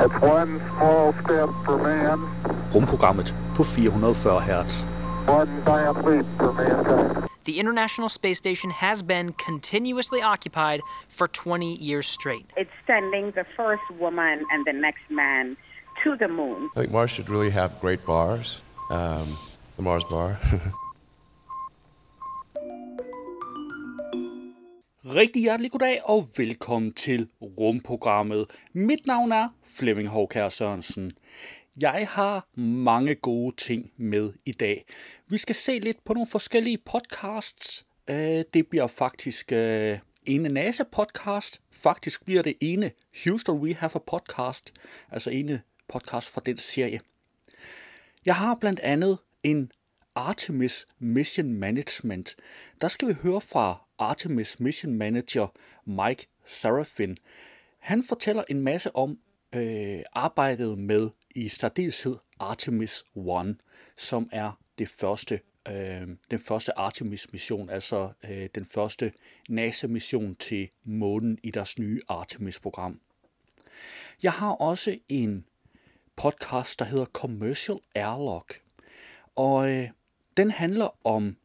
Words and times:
It's 0.00 0.22
one 0.22 0.60
small 0.76 1.12
step 1.24 1.48
for 1.64 1.76
man, 1.76 2.18
Rumprogrammet 2.72 3.34
på 3.56 3.64
440 3.64 4.40
Hz. 4.40 4.84
one 5.26 5.62
giant 5.64 6.04
leap 6.06 6.26
for 6.36 6.52
mankind. 6.52 7.28
The 7.44 7.58
International 7.58 8.08
Space 8.08 8.38
Station 8.38 8.70
has 8.70 9.02
been 9.02 9.32
continuously 9.32 10.22
occupied 10.22 10.80
for 11.08 11.26
20 11.28 11.74
years 11.74 12.06
straight. 12.06 12.46
It's 12.56 12.70
sending 12.86 13.32
the 13.32 13.44
first 13.56 13.82
woman 14.00 14.44
and 14.52 14.64
the 14.66 14.72
next 14.72 15.10
man 15.10 15.56
to 16.04 16.16
the 16.16 16.28
moon. 16.28 16.70
I 16.76 16.80
think 16.80 16.92
Mars 16.92 17.10
should 17.10 17.28
really 17.28 17.50
have 17.50 17.80
great 17.80 18.06
bars. 18.06 18.62
Um, 18.90 19.36
the 19.76 19.82
Mars 19.82 20.04
bar. 20.04 20.38
Rigtig 25.14 25.42
hjertelig 25.42 25.70
goddag 25.70 25.98
og 26.04 26.28
velkommen 26.36 26.92
til 26.92 27.28
Rumprogrammet. 27.40 28.46
Mit 28.72 29.06
navn 29.06 29.32
er 29.32 29.48
Flemming 29.64 30.08
Håkær 30.08 30.48
Sørensen. 30.48 31.12
Jeg 31.80 32.08
har 32.10 32.48
mange 32.60 33.14
gode 33.14 33.56
ting 33.56 33.92
med 33.96 34.32
i 34.44 34.52
dag. 34.52 34.86
Vi 35.28 35.36
skal 35.36 35.54
se 35.54 35.78
lidt 35.78 36.04
på 36.04 36.14
nogle 36.14 36.26
forskellige 36.26 36.78
podcasts. 36.78 37.86
Øh, 38.10 38.44
det 38.54 38.66
bliver 38.70 38.86
faktisk 38.86 39.52
øh, 39.52 39.98
en 40.26 40.56
NASA-podcast. 40.56 41.60
Faktisk 41.72 42.24
bliver 42.24 42.42
det 42.42 42.54
ene 42.60 42.90
Houston 43.24 43.58
We 43.58 43.74
Have 43.74 43.90
a 43.94 43.98
Podcast. 44.06 44.72
Altså 45.10 45.30
ene 45.30 45.60
podcast 45.88 46.30
fra 46.30 46.40
den 46.46 46.56
serie. 46.56 47.00
Jeg 48.26 48.34
har 48.34 48.54
blandt 48.54 48.80
andet 48.80 49.18
en 49.42 49.72
Artemis 50.18 50.86
Mission 50.98 51.52
Management. 51.52 52.36
Der 52.80 52.88
skal 52.88 53.08
vi 53.08 53.12
høre 53.12 53.40
fra 53.40 53.86
Artemis 53.98 54.60
Mission 54.60 54.94
Manager 54.94 55.46
Mike 55.84 56.26
Serafin. 56.44 57.16
Han 57.78 58.02
fortæller 58.02 58.44
en 58.48 58.60
masse 58.60 58.96
om 58.96 59.18
øh, 59.54 60.00
arbejdet 60.12 60.78
med 60.78 61.10
i 61.34 61.48
særdeleshed 61.48 62.16
Artemis 62.38 63.04
1, 63.16 63.56
som 63.96 64.28
er 64.32 64.60
det 64.78 64.88
første, 64.88 65.40
øh, 65.68 66.08
den 66.30 66.38
første 66.38 66.78
Artemis-mission, 66.78 67.70
altså 67.70 68.12
øh, 68.24 68.48
den 68.54 68.64
første 68.64 69.12
NASA-mission 69.48 70.34
til 70.34 70.68
månen 70.84 71.38
i 71.42 71.50
deres 71.50 71.78
nye 71.78 72.00
Artemis-program. 72.08 73.00
Jeg 74.22 74.32
har 74.32 74.50
også 74.50 74.98
en 75.08 75.44
podcast, 76.16 76.78
der 76.78 76.84
hedder 76.84 77.04
Commercial 77.04 77.78
Airlock. 77.94 78.62
Og 79.36 79.70
øh, 79.70 79.88
den 80.38 80.50
handler 80.50 81.06
om, 81.06 81.36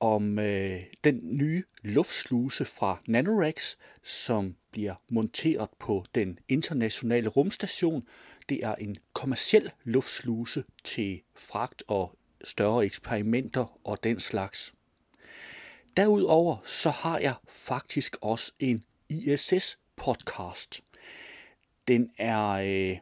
om 0.00 0.38
øh, 0.38 0.82
den 1.04 1.20
nye 1.22 1.62
luftsluse 1.82 2.64
fra 2.64 2.98
Nanorex, 3.08 3.76
som 4.02 4.56
bliver 4.70 4.94
monteret 5.10 5.68
på 5.78 6.04
den 6.14 6.38
internationale 6.48 7.28
rumstation. 7.28 8.08
Det 8.48 8.64
er 8.64 8.74
en 8.74 8.96
kommersiel 9.12 9.70
luftsluse 9.84 10.64
til 10.84 11.22
fragt 11.34 11.82
og 11.88 12.18
større 12.44 12.84
eksperimenter 12.84 13.80
og 13.84 14.04
den 14.04 14.20
slags. 14.20 14.74
Derudover 15.96 16.56
så 16.64 16.90
har 16.90 17.18
jeg 17.18 17.34
faktisk 17.48 18.16
også 18.20 18.52
en 18.58 18.84
ISS-podcast. 19.12 20.80
Den 21.88 22.10
er... 22.18 22.48
Øh, 22.48 22.98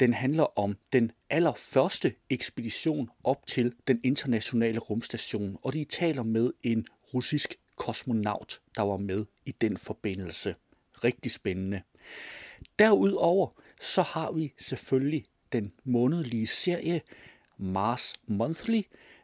den 0.00 0.12
handler 0.12 0.58
om 0.58 0.76
den 0.92 1.12
allerførste 1.30 2.14
ekspedition 2.30 3.10
op 3.24 3.46
til 3.46 3.74
den 3.88 4.00
internationale 4.04 4.78
rumstation, 4.78 5.58
og 5.62 5.72
de 5.74 5.84
taler 5.84 6.22
med 6.22 6.52
en 6.62 6.86
russisk 7.14 7.54
kosmonaut, 7.76 8.60
der 8.76 8.82
var 8.82 8.96
med 8.96 9.24
i 9.46 9.50
den 9.50 9.76
forbindelse. 9.76 10.54
Rigtig 11.04 11.32
spændende. 11.32 11.82
Derudover 12.78 13.48
så 13.80 14.02
har 14.02 14.32
vi 14.32 14.52
selvfølgelig 14.58 15.24
den 15.52 15.72
månedlige 15.84 16.46
serie 16.46 17.00
Mars 17.58 18.14
Monthly. 18.26 18.82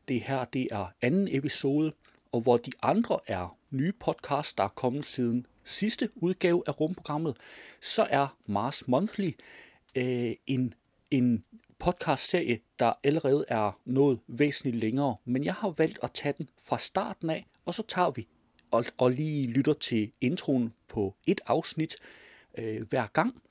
Det 0.09 0.21
her 0.21 0.45
det 0.45 0.69
er 0.71 0.93
anden 1.03 1.29
episode, 1.31 1.93
og 2.33 2.41
hvor 2.41 2.57
de 2.57 2.73
andre 2.83 3.19
er 3.27 3.57
nye 3.71 3.93
podcasts, 3.93 4.55
der 4.55 4.65
er 4.65 4.69
kommet 4.69 5.05
siden 5.05 5.47
sidste 5.65 6.09
udgave 6.15 6.63
af 6.67 6.81
rumprogrammet, 6.81 7.37
så 7.81 8.07
er 8.11 8.37
Mars 8.47 8.89
Monthly 8.89 9.31
øh, 9.97 10.33
en, 10.47 10.75
en 11.11 11.45
podcastserie, 11.79 12.61
der 12.79 12.93
allerede 13.05 13.45
er 13.49 13.81
noget 13.85 14.21
væsentligt 14.27 14.77
længere, 14.77 15.17
men 15.25 15.45
jeg 15.45 15.55
har 15.55 15.71
valgt 15.71 15.99
at 16.03 16.13
tage 16.13 16.35
den 16.39 16.49
fra 16.63 16.79
starten 16.79 17.31
af, 17.31 17.47
og 17.65 17.75
så 17.75 17.83
tager 17.89 18.11
vi 18.11 18.29
og, 18.71 18.85
og 18.99 19.11
lige 19.11 19.47
lytter 19.47 19.73
til 19.73 20.13
introen 20.21 20.73
på 20.89 21.15
et 21.27 21.41
afsnit 21.47 21.97
øh, 22.59 22.83
hver 22.89 23.07
gang. 23.07 23.43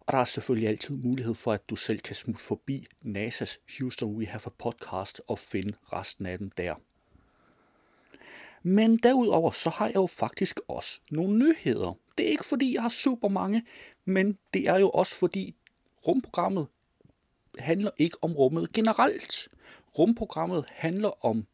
Og 0.00 0.12
der 0.12 0.18
er 0.18 0.24
selvfølgelig 0.24 0.68
altid 0.68 0.96
mulighed 0.96 1.34
for, 1.34 1.52
at 1.52 1.70
du 1.70 1.76
selv 1.76 2.00
kan 2.00 2.14
smutte 2.14 2.42
forbi 2.42 2.86
NASA's 3.04 3.58
Houston 3.78 4.16
We 4.16 4.26
Have 4.26 4.40
a 4.46 4.50
Podcast 4.58 5.20
og 5.26 5.38
finde 5.38 5.72
resten 5.92 6.26
af 6.26 6.38
dem 6.38 6.50
der. 6.50 6.74
Men 8.62 8.96
derudover 8.96 9.50
så 9.50 9.70
har 9.70 9.86
jeg 9.86 9.94
jo 9.94 10.06
faktisk 10.06 10.60
også 10.68 11.00
nogle 11.10 11.38
nyheder. 11.38 11.98
Det 12.18 12.26
er 12.26 12.30
ikke 12.30 12.44
fordi, 12.46 12.74
jeg 12.74 12.82
har 12.82 12.88
super 12.88 13.28
mange, 13.28 13.64
men 14.04 14.38
det 14.54 14.68
er 14.68 14.78
jo 14.78 14.90
også 14.90 15.16
fordi 15.16 15.54
rumprogrammet 16.08 16.66
handler 17.58 17.90
ikke 17.98 18.16
om 18.22 18.32
rummet 18.32 18.72
generelt. 18.72 19.48
Rumprogrammet 19.98 20.64
handler 20.68 21.24
om 21.24 21.46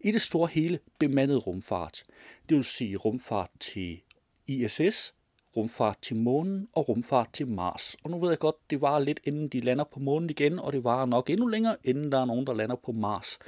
i 0.00 0.10
det 0.10 0.22
store 0.22 0.48
hele 0.52 0.78
bemandet 0.98 1.46
rumfart. 1.46 2.02
Det 2.48 2.56
vil 2.56 2.64
sige 2.64 2.96
rumfart 2.96 3.50
til 3.60 4.00
ISS, 4.46 5.14
rumfart 5.56 5.98
til 6.02 6.16
månen 6.16 6.68
og 6.72 6.88
rumfart 6.88 7.32
til 7.32 7.46
Mars. 7.46 7.96
Og 8.04 8.10
nu 8.10 8.20
ved 8.20 8.28
jeg 8.28 8.38
godt, 8.38 8.70
det 8.70 8.80
var 8.80 8.98
lidt 8.98 9.20
inden 9.24 9.48
de 9.48 9.60
lander 9.60 9.84
på 9.84 10.00
månen 10.00 10.30
igen, 10.30 10.58
og 10.58 10.72
det 10.72 10.84
var 10.84 11.06
nok 11.06 11.30
endnu 11.30 11.46
længere, 11.46 11.76
inden 11.84 12.12
der 12.12 12.20
er 12.20 12.24
nogen, 12.24 12.46
der 12.46 12.54
lander 12.54 12.76
på 12.76 12.92
Mars. 12.92 13.38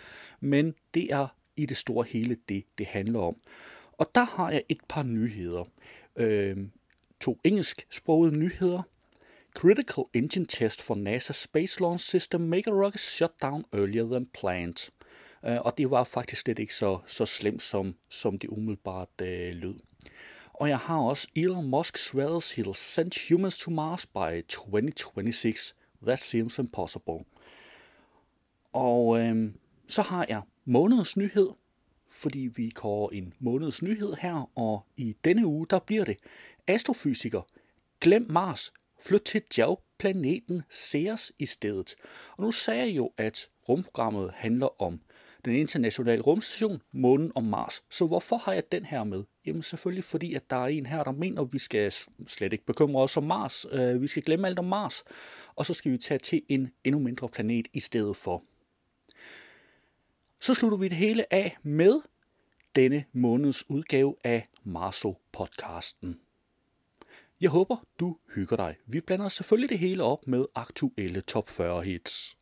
Men 0.41 0.75
det 0.94 1.12
er 1.12 1.27
i 1.56 1.66
det 1.66 1.77
store 1.77 2.06
hele 2.09 2.37
det, 2.49 2.65
det 2.78 2.87
handler 2.87 3.21
om. 3.21 3.37
Og 3.93 4.10
der 4.15 4.25
har 4.25 4.50
jeg 4.50 4.62
et 4.69 4.81
par 4.89 5.03
nyheder. 5.03 5.65
Øh, 6.16 6.56
to 7.21 7.39
engelsksprogede 7.44 8.39
nyheder. 8.39 8.83
Critical 9.60 10.09
engine 10.15 10.47
test 10.47 10.81
for 10.81 10.94
NASA 10.94 11.34
Space 11.34 11.81
Launch 11.81 12.00
System 12.00 12.48
mega 12.48 12.71
a 12.71 12.75
rocket 12.75 13.00
shut 13.00 13.43
down 13.43 13.66
earlier 13.75 14.06
than 14.06 14.26
planned. 14.26 14.91
Uh, 15.43 15.59
og 15.60 15.78
det 15.78 15.91
var 15.91 16.04
faktisk 16.04 16.41
slet 16.41 16.59
ikke 16.59 16.75
så, 16.75 16.98
så 17.06 17.26
slemt, 17.26 17.62
som, 17.62 17.94
som 18.09 18.38
det 18.38 18.50
umiddelbart 18.50 19.09
uh, 19.22 19.26
lød. 19.26 19.75
Og 20.53 20.69
jeg 20.69 20.78
har 20.78 20.98
også 20.98 21.28
Elon 21.37 21.71
Musk 21.71 21.98
swears 21.98 22.59
he'll 22.59 22.72
send 22.75 23.28
humans 23.28 23.59
to 23.59 23.71
Mars 23.71 24.06
by 24.06 24.43
2026. 24.48 25.75
That 26.03 26.19
seems 26.19 26.59
impossible. 26.59 27.25
Og 28.72 29.21
øhm, 29.21 29.54
så 29.87 30.03
har 30.03 30.27
jeg 30.28 30.42
månedens 30.65 31.16
nyhed, 31.16 31.48
fordi 32.09 32.50
vi 32.56 32.71
kører 32.71 33.09
en 33.09 33.34
månedens 33.38 33.82
nyhed 33.82 34.15
her, 34.21 34.50
og 34.59 34.87
i 34.97 35.16
denne 35.25 35.47
uge, 35.47 35.66
der 35.71 35.78
bliver 35.78 36.04
det 36.04 36.16
astrofysiker. 36.66 37.42
Glem 38.00 38.27
Mars, 38.31 38.72
flyt 39.00 39.22
til 39.22 39.43
djævplaneten 39.55 40.62
Ceres 40.71 41.33
i 41.38 41.47
stedet. 41.47 41.94
Og 42.37 42.44
nu 42.44 42.53
sagde 42.53 42.81
jeg 42.81 42.97
jo, 42.97 43.12
at 43.16 43.49
rumprogrammet 43.69 44.31
handler 44.34 44.83
om 44.83 45.00
den 45.44 45.55
internationale 45.55 46.22
rumstation, 46.22 46.83
månen 46.93 47.33
og 47.34 47.44
Mars. 47.44 47.83
Så 47.91 48.06
hvorfor 48.06 48.37
har 48.37 48.53
jeg 48.53 48.72
den 48.72 48.84
her 48.84 49.05
med? 49.05 49.25
Jamen 49.47 49.62
selvfølgelig 49.62 50.05
fordi, 50.05 50.34
at 50.34 50.50
der 50.50 50.56
er 50.56 50.66
en 50.66 50.87
her, 50.87 51.05
der 51.05 51.12
mener, 51.12 51.43
at 51.43 51.53
vi 51.53 51.59
skal 51.59 51.93
slet 52.27 52.53
ikke 52.53 52.66
bekymre 52.66 53.03
os 53.03 53.16
om 53.16 53.25
Mars. 53.25 53.66
Øh, 53.72 54.03
vi 54.03 54.06
skal 54.06 54.22
glemme 54.22 54.47
alt 54.47 54.59
om 54.59 54.65
Mars. 54.65 55.05
Og 55.55 55.66
så 55.66 55.75
skal 55.75 55.93
vi 55.93 55.99
tage 55.99 56.19
til 56.19 56.43
en 56.49 56.71
endnu 56.84 57.00
mindre 57.00 57.28
planet 57.28 57.69
i 57.72 57.81
stedet 57.81 58.16
for. 58.16 58.44
Så 60.41 60.55
slutter 60.55 60.78
vi 60.78 60.89
det 60.89 60.97
hele 60.97 61.33
af 61.34 61.56
med 61.62 62.00
denne 62.77 63.05
måneds 63.12 63.71
udgave 63.71 64.16
af 64.25 64.49
Marso-podcasten. 64.65 66.30
Jeg 67.41 67.51
håber, 67.51 67.77
du 68.01 68.17
hygger 68.34 68.57
dig. 68.57 68.77
Vi 68.87 69.01
blander 69.01 69.28
selvfølgelig 69.28 69.69
det 69.69 69.78
hele 69.78 70.04
op 70.04 70.27
med 70.27 70.47
aktuelle 70.54 71.21
top 71.21 71.48
40 71.48 71.83
hits. 71.83 72.37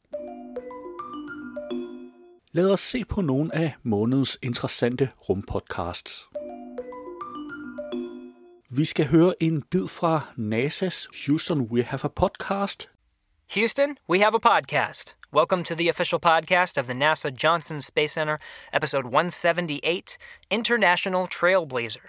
Lad 2.52 2.70
os 2.70 2.80
se 2.80 3.04
på 3.04 3.20
nogle 3.20 3.54
af 3.54 3.74
månedens 3.82 4.38
interessante 4.42 5.10
rumpodcasts. 5.28 6.28
Vi 8.70 8.84
skal 8.84 9.06
høre 9.06 9.42
en 9.42 9.62
bid 9.62 9.88
fra 9.88 10.20
NASA's 10.36 11.26
Houston 11.26 11.60
We 11.60 11.82
Have 11.82 12.04
a 12.04 12.08
Podcast. 12.08 12.90
Houston, 13.54 13.96
we 14.08 14.18
have 14.18 14.34
a 14.34 14.38
podcast. 14.38 15.16
Welcome 15.32 15.64
to 15.64 15.74
the 15.74 15.88
official 15.90 16.20
podcast 16.20 16.78
of 16.78 16.84
the 16.84 16.94
NASA 16.94 17.28
Johnson 17.44 17.80
Space 17.80 18.12
Center, 18.14 18.36
episode 18.72 19.04
178 19.04 20.18
International 20.50 21.26
Trailblazer. 21.26 22.08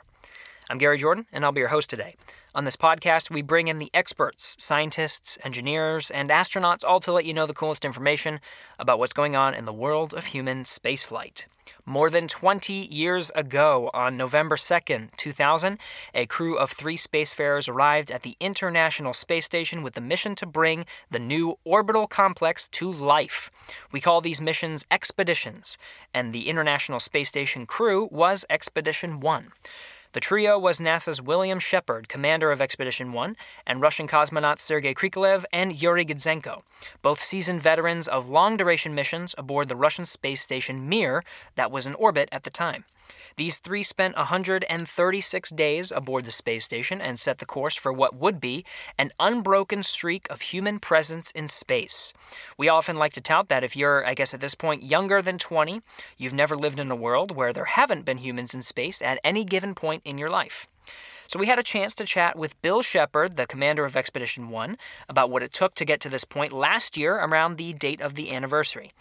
I'm 0.70 0.78
Gary 0.78 0.98
Jordan, 0.98 1.26
and 1.32 1.44
I'll 1.44 1.52
be 1.52 1.62
your 1.62 1.76
host 1.76 1.90
today. 1.90 2.16
On 2.56 2.66
this 2.66 2.76
podcast, 2.76 3.30
we 3.30 3.44
bring 3.44 3.68
in 3.68 3.78
the 3.78 3.92
experts, 3.94 4.56
scientists, 4.58 5.38
engineers, 5.44 6.10
and 6.10 6.32
astronauts, 6.32 6.84
all 6.84 7.00
to 7.02 7.12
let 7.12 7.26
you 7.26 7.34
know 7.34 7.46
the 7.46 7.54
coolest 7.54 7.86
information 7.86 8.40
about 8.80 8.98
what's 8.98 9.14
going 9.14 9.36
on 9.36 9.54
in 9.54 9.66
the 9.66 9.74
world 9.74 10.16
of 10.16 10.26
human 10.26 10.64
spaceflight. 10.64 11.46
More 11.86 12.10
than 12.10 12.28
20 12.28 12.74
years 12.74 13.30
ago, 13.36 13.92
on 13.94 14.18
November 14.18 14.56
2nd, 14.56 15.16
2000, 15.16 15.78
a 16.16 16.26
crew 16.26 16.58
of 16.58 16.72
three 16.72 16.98
spacefarers 16.98 17.70
arrived 17.70 18.10
at 18.10 18.24
the 18.24 18.36
International 18.40 19.14
Space 19.14 19.46
Station 19.46 19.84
with 19.84 19.94
the 19.94 20.02
mission 20.02 20.34
to 20.34 20.48
bring 20.48 20.86
the 21.12 21.20
new 21.20 21.60
orbital 21.64 22.08
complex 22.08 22.68
to 22.70 22.92
life. 22.92 23.52
We 23.92 24.02
call 24.02 24.22
these 24.22 24.42
missions 24.42 24.88
expeditions, 24.90 25.78
and 26.16 26.34
the 26.34 26.50
International 26.50 27.00
Space 27.00 27.28
Station 27.28 27.68
crew 27.68 28.10
was 28.12 28.44
Expedition 28.50 29.20
1. 29.20 29.52
The 30.14 30.20
trio 30.20 30.58
was 30.58 30.80
NASA's 30.80 31.22
William 31.22 31.60
Shepard, 31.60 32.10
commander 32.10 32.52
of 32.52 32.62
Expedition 32.62 33.14
1, 33.14 33.38
and 33.68 33.80
Russian 33.80 34.08
cosmonauts 34.08 34.58
Sergei 34.58 34.96
Krikalev 34.96 35.46
and 35.54 35.80
Yuri 35.80 36.04
Gidzenko, 36.04 36.64
both 37.04 37.22
seasoned 37.22 37.62
veterans 37.62 38.08
of 38.08 38.28
long 38.28 38.58
duration 38.58 38.96
missions 38.96 39.36
aboard 39.38 39.70
the 39.70 39.76
Russian 39.76 40.06
space 40.06 40.42
station 40.42 40.90
Mir 40.90 41.24
that 41.54 41.70
was 41.70 41.86
in 41.86 41.94
orbit 41.94 42.28
at 42.32 42.44
the 42.44 42.50
time. 42.50 42.86
These 43.36 43.60
three 43.60 43.84
spent 43.84 44.16
136 44.16 45.50
days 45.52 45.92
aboard 45.92 46.26
the 46.26 46.32
space 46.32 46.64
station 46.64 47.02
and 47.02 47.18
set 47.18 47.38
the 47.38 47.46
course 47.46 47.76
for 47.76 47.94
what 47.94 48.16
would 48.16 48.40
be 48.40 48.66
an 48.98 49.12
unbroken 49.20 49.84
streak 49.84 50.28
of 50.30 50.42
human 50.42 50.80
presence 50.80 51.32
in 51.32 51.48
space. 51.48 52.14
We 52.58 52.70
often 52.70 52.98
like 52.98 53.14
to 53.14 53.22
tout 53.22 53.50
that 53.50 53.64
if 53.64 53.76
you're, 53.76 54.06
I 54.06 54.14
guess 54.14 54.34
at 54.34 54.42
this 54.42 54.56
point, 54.56 54.84
younger 54.84 55.22
than 55.22 55.38
20, 55.38 55.82
you've 56.18 56.34
never 56.34 56.56
lived 56.56 56.80
in 56.80 56.92
a 56.92 56.96
world 56.96 57.36
where 57.36 57.54
there 57.54 57.66
haven't 57.66 58.06
been 58.06 58.18
humans 58.18 58.54
in 58.54 58.62
space 58.62 59.02
at 59.02 59.20
any 59.24 59.46
given 59.46 59.76
point 59.76 60.04
in 60.06 60.18
your 60.18 60.30
life. 60.30 60.68
So 61.30 61.38
we 61.38 61.46
had 61.46 61.60
a 61.60 61.64
chance 61.64 61.94
to 61.94 62.06
chat 62.06 62.40
with 62.40 62.60
Bill 62.64 62.82
Shepard, 62.82 63.38
the 63.38 63.46
commander 63.46 63.86
of 63.86 63.96
Expedition 63.96 64.50
1, 64.50 64.80
about 65.08 65.30
what 65.30 65.44
it 65.44 65.54
took 65.54 65.76
to 65.76 65.86
get 65.86 66.00
to 66.02 66.10
this 66.10 66.24
point 66.24 66.52
last 66.52 66.98
year 66.98 67.18
around 67.18 67.58
the 67.58 67.72
date 67.74 68.02
of 68.02 68.16
the 68.16 68.34
anniversary. 68.34 68.92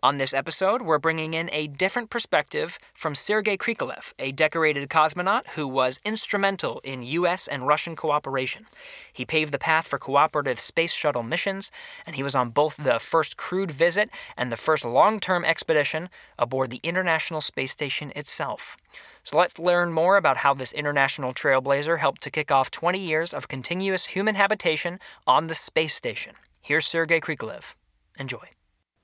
On 0.00 0.18
this 0.18 0.32
episode, 0.32 0.82
we're 0.82 1.00
bringing 1.00 1.34
in 1.34 1.50
a 1.52 1.66
different 1.66 2.08
perspective 2.08 2.78
from 2.94 3.16
Sergei 3.16 3.56
Krikalev, 3.56 4.12
a 4.20 4.30
decorated 4.30 4.88
cosmonaut 4.88 5.44
who 5.56 5.66
was 5.66 5.98
instrumental 6.04 6.80
in 6.84 7.02
U.S. 7.02 7.48
and 7.48 7.66
Russian 7.66 7.96
cooperation. 7.96 8.66
He 9.12 9.24
paved 9.24 9.50
the 9.50 9.58
path 9.58 9.88
for 9.88 9.98
cooperative 9.98 10.60
space 10.60 10.92
shuttle 10.92 11.24
missions, 11.24 11.72
and 12.06 12.14
he 12.14 12.22
was 12.22 12.36
on 12.36 12.50
both 12.50 12.76
the 12.76 13.00
first 13.00 13.36
crewed 13.36 13.72
visit 13.72 14.08
and 14.36 14.52
the 14.52 14.56
first 14.56 14.84
long 14.84 15.18
term 15.18 15.44
expedition 15.44 16.10
aboard 16.38 16.70
the 16.70 16.80
International 16.84 17.40
Space 17.40 17.72
Station 17.72 18.12
itself. 18.14 18.76
So 19.24 19.36
let's 19.36 19.58
learn 19.58 19.92
more 19.92 20.16
about 20.16 20.36
how 20.36 20.54
this 20.54 20.72
international 20.72 21.34
trailblazer 21.34 21.98
helped 21.98 22.22
to 22.22 22.30
kick 22.30 22.52
off 22.52 22.70
20 22.70 23.00
years 23.00 23.34
of 23.34 23.48
continuous 23.48 24.06
human 24.06 24.36
habitation 24.36 25.00
on 25.26 25.48
the 25.48 25.54
space 25.54 25.96
station. 25.96 26.34
Here's 26.62 26.86
Sergei 26.86 27.18
Krikalev. 27.18 27.74
Enjoy. 28.16 28.57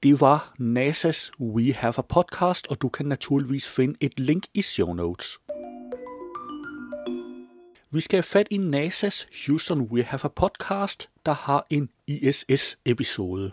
Det 0.05 0.21
var 0.21 0.53
NASA's 0.61 1.31
We 1.41 1.75
Have 1.75 1.95
a 1.99 2.03
Podcast, 2.03 2.67
og 2.71 2.83
du 2.83 2.89
kan 2.89 3.07
naturligvis 3.07 3.69
finde 3.69 3.99
et 4.01 4.21
link 4.21 4.45
i 4.55 4.63
show 4.63 4.93
notes. 4.93 5.39
Vi 7.91 8.01
skal 8.01 8.17
have 8.17 8.23
fat 8.23 8.49
i 8.51 8.57
NASA's 8.57 9.27
Houston 9.47 9.81
We 9.81 10.03
Have 10.03 10.21
a 10.25 10.29
Podcast, 10.29 11.11
der 11.27 11.33
har 11.33 11.67
en 11.71 11.91
ISS-episode. 12.07 13.51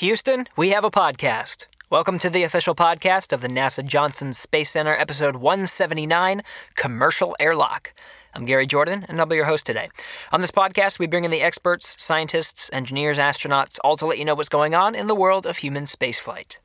Houston, 0.00 0.46
we 0.58 0.68
have 0.68 0.86
a 0.86 0.90
podcast. 0.90 1.68
Welcome 1.92 2.18
to 2.18 2.28
the 2.28 2.44
official 2.44 2.74
podcast 2.80 3.32
of 3.32 3.40
the 3.40 3.48
NASA 3.48 3.82
Johnson 3.82 4.32
Space 4.32 4.70
Center, 4.72 4.96
episode 5.00 5.36
179 5.36 6.40
Commercial 6.82 7.30
Airlock. 7.40 7.88
I'm 8.34 8.46
Gary 8.46 8.66
Jordan, 8.66 9.04
and 9.08 9.20
I'll 9.20 9.26
be 9.26 9.36
your 9.36 9.44
host 9.44 9.66
today. 9.66 9.90
On 10.32 10.40
this 10.40 10.50
podcast, 10.50 10.98
we 10.98 11.06
bring 11.06 11.26
in 11.26 11.30
the 11.30 11.42
experts, 11.42 11.94
scientists, 11.98 12.70
engineers, 12.72 13.18
astronauts, 13.18 13.78
all 13.84 13.98
to 13.98 14.06
let 14.06 14.18
you 14.18 14.24
know 14.24 14.34
what's 14.34 14.48
going 14.48 14.74
on 14.74 14.94
in 14.94 15.06
the 15.06 15.14
world 15.14 15.44
of 15.44 15.58
human 15.58 15.84
spaceflight. 15.84 16.56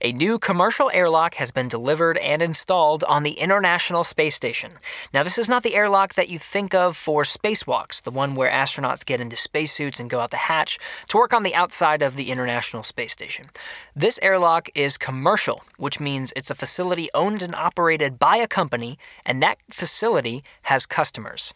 A 0.00 0.12
new 0.12 0.38
commercial 0.38 0.90
airlock 0.92 1.34
has 1.34 1.50
been 1.50 1.68
delivered 1.68 2.18
and 2.18 2.42
installed 2.42 3.02
on 3.04 3.22
the 3.22 3.32
International 3.32 4.04
Space 4.04 4.34
Station. 4.34 4.72
Now, 5.12 5.22
this 5.22 5.38
is 5.38 5.48
not 5.48 5.62
the 5.62 5.74
airlock 5.74 6.14
that 6.14 6.28
you 6.28 6.38
think 6.38 6.74
of 6.74 6.96
for 6.96 7.22
spacewalks, 7.22 8.02
the 8.02 8.10
one 8.10 8.34
where 8.34 8.50
astronauts 8.50 9.06
get 9.06 9.20
into 9.20 9.36
spacesuits 9.36 9.98
and 9.98 10.10
go 10.10 10.20
out 10.20 10.30
the 10.30 10.36
hatch 10.36 10.78
to 11.08 11.16
work 11.16 11.32
on 11.32 11.42
the 11.42 11.54
outside 11.54 12.02
of 12.02 12.16
the 12.16 12.30
International 12.30 12.82
Space 12.82 13.12
Station. 13.12 13.50
This 13.94 14.18
airlock 14.22 14.68
is 14.74 14.98
commercial, 14.98 15.62
which 15.78 16.00
means 16.00 16.32
it's 16.36 16.50
a 16.50 16.54
facility 16.54 17.08
owned 17.14 17.42
and 17.42 17.54
operated 17.54 18.18
by 18.18 18.36
a 18.36 18.46
company, 18.46 18.98
and 19.24 19.42
that 19.42 19.58
facility 19.70 20.44
has 20.62 20.86
customers. 20.86 21.54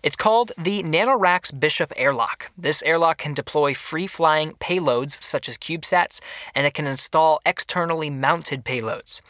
It's 0.00 0.16
called 0.16 0.52
the 0.56 0.84
NanoRacks 0.84 1.58
Bishop 1.58 1.92
Airlock. 1.96 2.50
This 2.56 2.82
airlock 2.82 3.18
can 3.18 3.34
deploy 3.34 3.74
free 3.74 4.06
flying 4.06 4.52
payloads 4.52 5.20
such 5.22 5.48
as 5.48 5.58
CubeSats, 5.58 6.20
and 6.54 6.66
it 6.66 6.74
can 6.74 6.86
install 6.86 7.40
externally 7.44 8.08
mounted 8.08 8.64
payloads. 8.64 9.20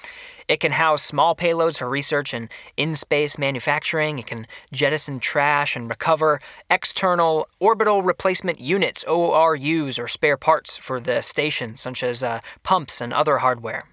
It 0.47 0.61
can 0.61 0.73
house 0.73 1.03
small 1.03 1.35
payloads 1.35 1.79
for 1.79 1.89
research 1.89 2.35
and 2.35 2.51
in 2.77 2.97
space 2.97 3.39
manufacturing. 3.39 4.19
It 4.19 4.27
can 4.27 4.47
jettison 4.71 5.21
trash 5.21 5.75
and 5.75 5.89
recover 5.89 6.41
external 6.71 7.49
orbital 7.61 8.03
replacement 8.03 8.61
units, 8.61 9.05
ORUs, 9.05 9.99
or 9.99 10.09
spare 10.09 10.37
parts 10.37 10.77
for 10.77 11.01
the 11.01 11.23
station, 11.23 11.77
such 11.77 12.03
as 12.03 12.23
uh, 12.23 12.41
pumps 12.63 13.01
and 13.01 13.15
other 13.15 13.39
hardware. 13.39 13.85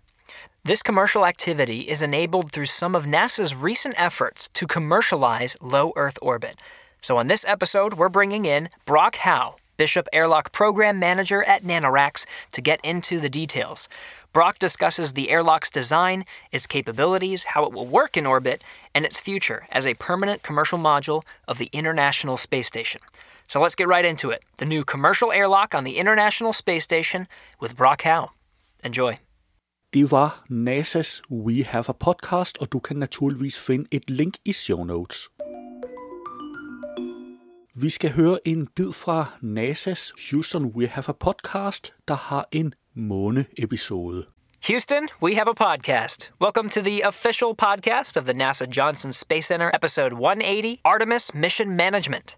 This 0.65 0.81
commercial 0.81 1.27
activity 1.27 1.81
is 1.81 2.01
enabled 2.01 2.51
through 2.51 2.65
some 2.65 2.95
of 2.95 3.05
NASA's 3.05 3.53
recent 3.53 3.93
efforts 3.99 4.49
to 4.55 4.65
commercialize 4.65 5.55
low 5.61 5.93
Earth 5.95 6.17
orbit. 6.23 6.57
So, 7.01 7.17
on 7.17 7.27
this 7.27 7.45
episode, 7.47 7.93
we're 7.93 8.09
bringing 8.09 8.45
in 8.45 8.69
Brock 8.83 9.17
Howe, 9.17 9.57
Bishop 9.77 10.07
Airlock 10.11 10.51
Program 10.51 10.97
Manager 10.97 11.43
at 11.43 11.61
NanoRacks, 11.61 12.25
to 12.53 12.61
get 12.61 12.79
into 12.83 13.19
the 13.19 13.29
details. 13.29 13.87
Brock 14.33 14.57
discusses 14.57 15.13
the 15.13 15.29
airlock's 15.29 15.69
design, 15.69 16.25
its 16.51 16.65
capabilities, 16.65 17.43
how 17.43 17.63
it 17.65 17.71
will 17.71 17.85
work 17.85 18.17
in 18.17 18.25
orbit, 18.25 18.63
and 18.95 19.05
its 19.05 19.19
future 19.19 19.67
as 19.71 19.85
a 19.85 19.93
permanent 19.93 20.41
commercial 20.41 20.79
module 20.79 21.21
of 21.47 21.59
the 21.59 21.69
International 21.73 22.37
Space 22.37 22.65
Station. 22.65 23.01
So 23.47 23.61
let's 23.61 23.75
get 23.75 23.87
right 23.87 24.03
into 24.03 24.31
it. 24.31 24.41
The 24.57 24.65
new 24.65 24.83
commercial 24.83 25.31
airlock 25.31 25.75
on 25.75 25.83
the 25.83 25.99
International 25.99 26.53
Space 26.53 26.83
Station 26.83 27.27
with 27.59 27.77
Brock 27.77 28.01
Howe. 28.01 28.31
Enjoy. 28.83 29.19
Det 29.95 30.11
var 30.11 30.43
NASA's 30.51 31.21
We 31.31 31.63
Have 31.63 31.83
a 31.89 31.91
Podcast, 31.91 32.57
og 32.57 32.71
du 32.71 32.79
kan 32.79 32.95
naturligvis 32.95 33.59
finde 33.59 33.87
et 33.91 34.09
link 34.09 34.33
i 34.45 34.53
show 34.53 34.83
notes. 34.83 35.29
Vi 37.75 37.89
skal 37.89 38.11
høre 38.11 38.47
en 38.47 38.67
bid 38.67 38.93
fra 38.93 39.25
NASA's 39.41 40.31
Houston 40.31 40.65
We 40.65 40.87
Have 40.87 41.09
a 41.09 41.11
Podcast, 41.11 41.93
der 42.07 42.13
har 42.13 42.47
en 42.51 42.73
måne-episode. 42.93 44.25
Houston, 44.67 45.09
we 45.21 45.35
have 45.35 45.49
a 45.49 45.53
podcast. 45.53 46.31
Welcome 46.41 46.69
to 46.69 46.81
the 46.81 47.07
official 47.07 47.51
podcast 47.65 48.17
of 48.17 48.23
the 48.23 48.33
NASA 48.33 48.65
Johnson 48.77 49.11
Space 49.11 49.47
Center, 49.47 49.71
episode 49.73 50.11
180 50.13 50.81
Artemis 50.83 51.33
Mission 51.33 51.69
Management. 51.77 52.35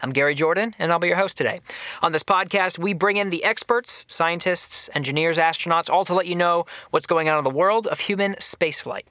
I'm 0.00 0.10
Gary 0.10 0.34
Jordan, 0.34 0.74
and 0.78 0.92
I'll 0.92 1.00
be 1.00 1.08
your 1.08 1.16
host 1.16 1.36
today. 1.36 1.60
On 2.02 2.12
this 2.12 2.22
podcast, 2.22 2.78
we 2.78 2.92
bring 2.92 3.16
in 3.16 3.30
the 3.30 3.42
experts, 3.42 4.04
scientists, 4.06 4.88
engineers, 4.94 5.38
astronauts, 5.38 5.90
all 5.90 6.04
to 6.04 6.14
let 6.14 6.26
you 6.26 6.36
know 6.36 6.66
what's 6.90 7.06
going 7.06 7.28
on 7.28 7.36
in 7.36 7.44
the 7.44 7.50
world 7.50 7.88
of 7.88 7.98
human 8.00 8.34
spaceflight. 8.34 9.04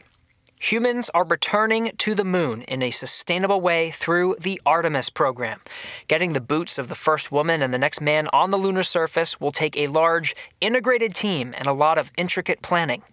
Humans 0.59 1.11
are 1.13 1.23
returning 1.23 1.91
to 1.99 2.15
the 2.15 2.23
moon 2.23 2.63
in 2.63 2.81
a 2.81 2.89
sustainable 2.89 3.61
way 3.61 3.91
through 3.91 4.37
the 4.39 4.59
Artemis 4.65 5.07
program. 5.07 5.61
Getting 6.07 6.33
the 6.33 6.41
boots 6.41 6.79
of 6.79 6.87
the 6.87 6.95
first 6.95 7.31
woman 7.31 7.61
and 7.61 7.71
the 7.71 7.77
next 7.77 8.01
man 8.01 8.27
on 8.33 8.49
the 8.49 8.57
lunar 8.57 8.81
surface 8.81 9.39
will 9.39 9.51
take 9.51 9.77
a 9.77 9.85
large, 9.85 10.35
integrated 10.59 11.13
team 11.13 11.53
and 11.55 11.67
a 11.67 11.73
lot 11.73 11.99
of 11.99 12.11
intricate 12.17 12.63
planning. 12.63 13.03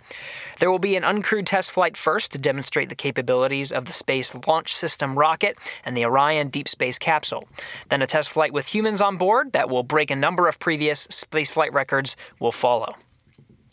There 0.59 0.71
will 0.71 0.79
be 0.79 0.97
an 0.97 1.03
uncrewed 1.03 1.45
test 1.45 1.71
flight 1.71 1.99
first 1.99 2.33
to 2.33 2.39
demonstrate 2.39 2.89
the 2.89 2.95
capabilities 2.95 3.73
of 3.73 3.85
the 3.85 3.93
Space 3.93 4.35
Launch 4.47 4.75
System 4.75 5.19
rocket 5.19 5.59
and 5.85 5.95
the 5.95 6.07
Orion 6.07 6.49
deep 6.49 6.67
space 6.67 6.97
capsule. 6.97 7.47
Then 7.91 8.01
a 8.01 8.07
test 8.07 8.31
flight 8.31 8.55
with 8.55 8.75
humans 8.75 9.03
on 9.03 9.19
board 9.19 9.53
that 9.53 9.69
will 9.69 9.83
break 9.83 10.11
a 10.11 10.17
number 10.17 10.49
of 10.49 10.59
previous 10.59 11.07
spaceflight 11.09 11.75
records 11.75 12.17
will 12.41 12.53
follow. 12.53 12.95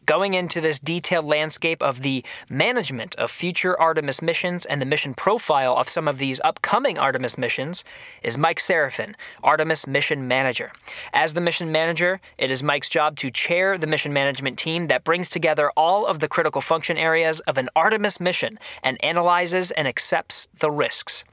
Going 0.06 0.34
into 0.34 0.62
this 0.62 0.80
detailed 0.80 1.26
landscape 1.26 1.84
of 1.84 2.02
the 2.02 2.26
management 2.50 3.14
of 3.16 3.30
future 3.30 3.80
Artemis 3.80 4.22
missions 4.22 4.66
and 4.66 4.82
the 4.82 4.86
mission 4.86 5.14
profile 5.14 5.78
of 5.78 5.88
some 5.88 6.08
of 6.08 6.18
these 6.18 6.42
upcoming 6.44 6.98
Artemis 6.98 7.38
missions 7.38 7.84
is 8.24 8.36
Mike 8.36 8.58
Sarafin, 8.58 9.14
Artemis 9.44 9.86
Mission 9.86 10.28
Manager. 10.28 10.72
As 11.14 11.36
the 11.36 11.42
mission 11.42 11.72
manager, 11.72 12.20
it 12.40 12.50
is 12.50 12.64
Mike's 12.64 12.90
job 12.90 13.16
to 13.18 13.30
chair 13.30 13.78
the 13.78 13.86
mission 13.86 14.12
management 14.12 14.58
team 14.58 14.88
that 14.88 15.04
brings 15.04 15.30
together 15.30 15.72
all 15.78 16.08
of 16.08 16.18
the 16.18 16.28
critical 16.28 16.62
function 16.62 16.98
areas 16.98 17.40
of 17.42 17.60
an 17.60 17.70
Artemis 17.76 18.20
mission 18.20 18.58
and 18.82 19.02
analyzes 19.04 19.70
and 19.72 19.88
accepts 19.88 20.48
the 20.60 20.72
risks. 20.72 21.24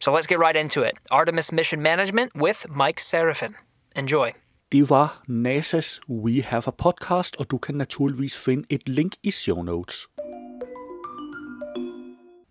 So 0.00 0.12
let's 0.12 0.26
get 0.26 0.38
right 0.38 0.56
into 0.56 0.82
it. 0.82 0.98
Artemis 1.10 1.50
Mission 1.50 1.80
Management 1.80 2.34
with 2.34 2.66
Mike 2.68 2.98
Sarafin. 2.98 3.54
Enjoy. 3.96 4.34
Det 4.72 4.90
var 4.90 5.22
NASA's 5.28 6.00
We 6.08 6.42
Have 6.42 6.62
a 6.66 6.70
Podcast, 6.70 7.36
og 7.36 7.50
du 7.50 7.58
kan 7.58 7.74
naturligvis 7.74 8.38
finde 8.38 8.66
et 8.70 8.88
link 8.88 9.12
i 9.22 9.30
show 9.30 9.62
notes. 9.62 10.08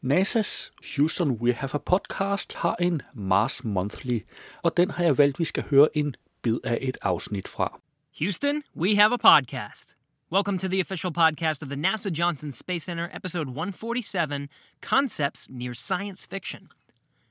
NASA's 0.01 0.71
Houston 0.95 1.31
We 1.31 1.53
Have 1.53 1.69
a 1.73 1.77
Podcast 1.77 2.53
har 2.53 2.75
en 2.79 3.01
Mars 3.13 3.63
Monthly, 3.63 4.19
og 4.63 4.77
den 4.77 4.91
har 4.91 5.03
jeg 5.03 5.17
valgt, 5.17 5.39
vi 5.39 5.45
skal 5.45 5.63
høre 5.63 5.97
en 5.97 6.15
bid 6.41 6.59
af 6.63 6.77
et 6.81 6.97
afsnit 7.01 7.47
fra. 7.47 7.79
Houston, 8.19 8.63
we 8.75 8.95
have 8.95 9.13
a 9.13 9.17
podcast. 9.17 9.95
Welcome 10.31 10.59
to 10.59 10.67
the 10.67 10.81
official 10.81 11.13
podcast 11.13 11.63
of 11.63 11.69
the 11.69 11.81
NASA 11.81 12.09
Johnson 12.09 12.51
Space 12.51 12.85
Center, 12.85 13.07
episode 13.13 13.47
147 13.47 14.47
Concepts 14.81 15.47
Near 15.49 15.73
Science 15.73 16.27
Fiction. 16.29 16.67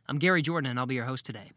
I'm 0.09 0.19
Gary 0.19 0.43
Jordan, 0.43 0.71
and 0.71 0.79
I'll 0.79 0.89
be 0.89 0.95
your 0.95 1.09
host 1.09 1.27
today. 1.27 1.51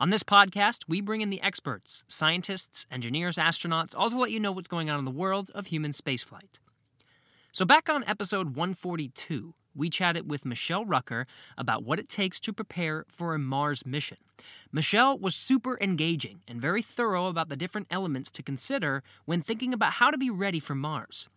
On 0.00 0.10
this 0.10 0.22
podcast, 0.22 0.84
we 0.86 1.00
bring 1.00 1.22
in 1.22 1.30
the 1.30 1.42
experts, 1.42 2.04
scientists, 2.06 2.86
engineers, 2.88 3.36
astronauts, 3.36 3.96
all 3.96 4.08
to 4.08 4.16
let 4.16 4.30
you 4.30 4.38
know 4.38 4.52
what's 4.52 4.68
going 4.68 4.88
on 4.88 5.00
in 5.00 5.04
the 5.04 5.10
world 5.10 5.50
of 5.56 5.66
human 5.66 5.90
spaceflight. 5.90 6.60
So, 7.50 7.64
back 7.64 7.88
on 7.88 8.04
episode 8.04 8.54
142, 8.54 9.54
we 9.74 9.90
chatted 9.90 10.30
with 10.30 10.44
Michelle 10.44 10.84
Rucker 10.84 11.26
about 11.56 11.82
what 11.82 11.98
it 11.98 12.08
takes 12.08 12.38
to 12.40 12.52
prepare 12.52 13.06
for 13.08 13.34
a 13.34 13.40
Mars 13.40 13.84
mission. 13.84 14.18
Michelle 14.70 15.18
was 15.18 15.34
super 15.34 15.76
engaging 15.80 16.42
and 16.46 16.60
very 16.60 16.80
thorough 16.80 17.26
about 17.26 17.48
the 17.48 17.56
different 17.56 17.88
elements 17.90 18.30
to 18.30 18.42
consider 18.44 19.02
when 19.24 19.42
thinking 19.42 19.74
about 19.74 19.94
how 19.94 20.12
to 20.12 20.18
be 20.18 20.30
ready 20.30 20.60
for 20.60 20.76
Mars. 20.76 21.28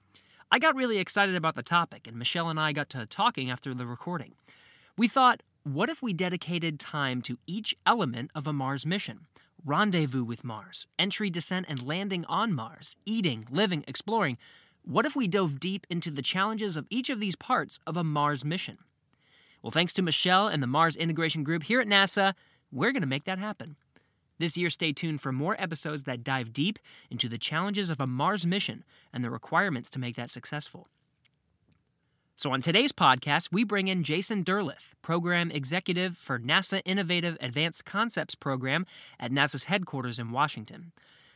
I 0.51 0.59
got 0.59 0.75
really 0.75 0.99
excited 0.99 1.33
about 1.33 1.55
the 1.55 1.63
topic, 1.63 2.05
and 2.05 2.15
Michelle 2.15 2.49
and 2.49 2.59
I 2.59 2.73
got 2.73 2.91
to 2.91 3.07
talking 3.07 3.49
after 3.49 3.73
the 3.73 3.87
recording. 3.87 4.33
We 4.95 5.07
thought, 5.07 5.41
what 5.63 5.89
if 5.89 6.01
we 6.01 6.11
dedicated 6.11 6.79
time 6.79 7.21
to 7.21 7.37
each 7.45 7.75
element 7.85 8.31
of 8.33 8.47
a 8.47 8.53
Mars 8.53 8.83
mission? 8.85 9.27
Rendezvous 9.63 10.23
with 10.23 10.43
Mars, 10.43 10.87
entry, 10.97 11.29
descent, 11.29 11.67
and 11.69 11.85
landing 11.85 12.25
on 12.25 12.51
Mars, 12.51 12.95
eating, 13.05 13.45
living, 13.51 13.83
exploring. 13.87 14.39
What 14.83 15.05
if 15.05 15.15
we 15.15 15.27
dove 15.27 15.59
deep 15.59 15.85
into 15.87 16.09
the 16.09 16.23
challenges 16.23 16.77
of 16.77 16.87
each 16.89 17.11
of 17.11 17.19
these 17.19 17.35
parts 17.35 17.77
of 17.85 17.95
a 17.95 18.03
Mars 18.03 18.43
mission? 18.43 18.79
Well, 19.61 19.69
thanks 19.69 19.93
to 19.93 20.01
Michelle 20.01 20.47
and 20.47 20.63
the 20.63 20.67
Mars 20.67 20.95
Integration 20.95 21.43
Group 21.43 21.63
here 21.63 21.79
at 21.79 21.87
NASA, 21.87 22.33
we're 22.71 22.91
going 22.91 23.03
to 23.03 23.07
make 23.07 23.25
that 23.25 23.37
happen. 23.37 23.75
This 24.39 24.57
year, 24.57 24.71
stay 24.71 24.91
tuned 24.91 25.21
for 25.21 25.31
more 25.31 25.55
episodes 25.61 26.03
that 26.03 26.23
dive 26.23 26.51
deep 26.51 26.79
into 27.11 27.29
the 27.29 27.37
challenges 27.37 27.91
of 27.91 28.01
a 28.01 28.07
Mars 28.07 28.47
mission 28.47 28.83
and 29.13 29.23
the 29.23 29.29
requirements 29.29 29.89
to 29.89 29.99
make 29.99 30.15
that 30.15 30.31
successful. 30.31 30.87
So, 32.41 32.51
on 32.53 32.61
today's 32.61 32.91
podcast, 32.91 33.49
we 33.51 33.63
bring 33.63 33.87
in 33.87 34.01
Jason 34.01 34.43
Derleth, 34.43 34.95
Program 35.03 35.51
Executive 35.51 36.17
for 36.17 36.39
NASA 36.39 36.81
Innovative 36.85 37.37
Advanced 37.39 37.85
Concepts 37.85 38.33
Program 38.33 38.87
at 39.19 39.31
NASA's 39.31 39.65
headquarters 39.65 40.17
in 40.17 40.31
Washington. 40.31 40.91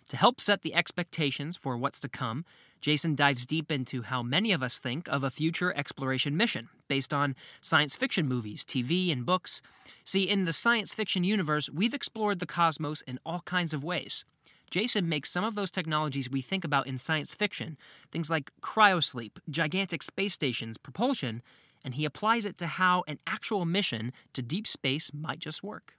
To 0.10 0.18
help 0.18 0.42
set 0.42 0.64
the 0.64 0.74
expectations 0.74 1.56
for 1.56 1.78
what's 1.78 2.00
to 2.00 2.10
come, 2.10 2.44
Jason 2.82 3.14
dives 3.14 3.46
deep 3.46 3.72
into 3.72 4.02
how 4.02 4.24
many 4.24 4.52
of 4.52 4.64
us 4.64 4.80
think 4.80 5.08
of 5.08 5.24
a 5.24 5.30
future 5.30 5.78
exploration 5.78 6.36
mission 6.36 6.70
based 6.88 7.14
on 7.14 7.36
science 7.62 7.96
fiction 7.96 8.28
movies, 8.28 8.66
TV, 8.66 9.12
and 9.12 9.28
books. 9.28 9.62
See, 10.04 10.24
in 10.24 10.46
the 10.46 10.54
science 10.54 10.92
fiction 10.92 11.24
universe, 11.24 11.70
we've 11.70 11.94
explored 11.94 12.40
the 12.40 12.48
cosmos 12.48 13.02
in 13.02 13.20
all 13.24 13.42
kinds 13.42 13.76
of 13.76 13.84
ways. 13.84 14.26
Jason 14.70 15.08
makes 15.08 15.32
some 15.32 15.44
of 15.44 15.56
those 15.56 15.72
technologies 15.72 16.30
we 16.30 16.42
think 16.42 16.64
about 16.64 16.88
in 16.88 16.98
science 16.98 17.34
fiction, 17.34 17.78
things 18.12 18.30
like 18.30 18.52
cryosleep, 18.62 19.38
gigantic 19.50 20.04
space 20.04 20.34
stations, 20.34 20.78
propulsion, 20.78 21.42
and 21.84 21.94
he 21.94 22.06
applies 22.06 22.46
it 22.46 22.58
to 22.58 22.68
how 22.68 23.04
an 23.08 23.20
actual 23.26 23.66
mission 23.66 24.12
to 24.34 24.42
deep 24.42 24.68
space 24.68 25.12
might 25.14 25.40
just 25.40 25.64
work. 25.64 25.96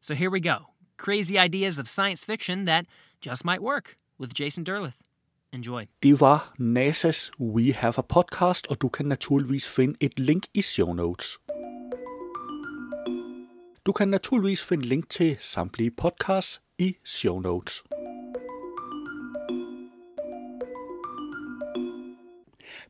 So 0.00 0.14
here 0.14 0.30
we 0.30 0.40
go 0.40 0.70
crazy 1.00 1.38
ideas 1.38 1.78
of 1.78 1.88
science 1.88 2.24
fiction 2.24 2.66
that 2.66 2.84
just 3.20 3.44
might 3.44 3.62
work 3.62 3.96
with 4.18 4.34
Jason 4.34 4.64
Derleth. 4.64 5.00
Enjoy. 5.52 5.86
Det 6.02 6.20
var 6.20 6.52
NASA's 6.58 7.30
We 7.40 7.72
Have 7.72 7.94
a 7.98 8.02
Podcast, 8.02 8.66
og 8.70 8.82
du 8.82 8.88
kan 8.88 9.06
naturligvis 9.06 9.68
finde 9.68 9.96
et 10.00 10.20
link 10.20 10.44
i 10.54 10.62
show 10.62 10.92
notes. 10.92 11.38
Du 13.86 13.92
kan 13.92 14.08
naturligvis 14.08 14.62
finde 14.62 14.86
link 14.86 15.08
til 15.08 15.36
samtlige 15.40 15.90
podcasts 15.90 16.62
i 16.80 16.96
show 17.04 17.40
notes. 17.40 17.84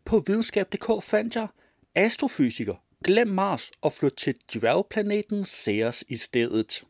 På 0.05 0.21
videnskab.dk 0.27 1.03
fandt 1.03 1.37
jeg 1.37 1.49
astrofysiker. 1.95 2.75
Glem 3.05 3.29
Mars 3.29 3.71
og 3.81 3.93
flyt 3.93 4.13
til 4.13 4.35
dværgplaneten 4.55 5.45
Ceres 5.45 6.05
i 6.09 6.17
stedet. 6.17 6.85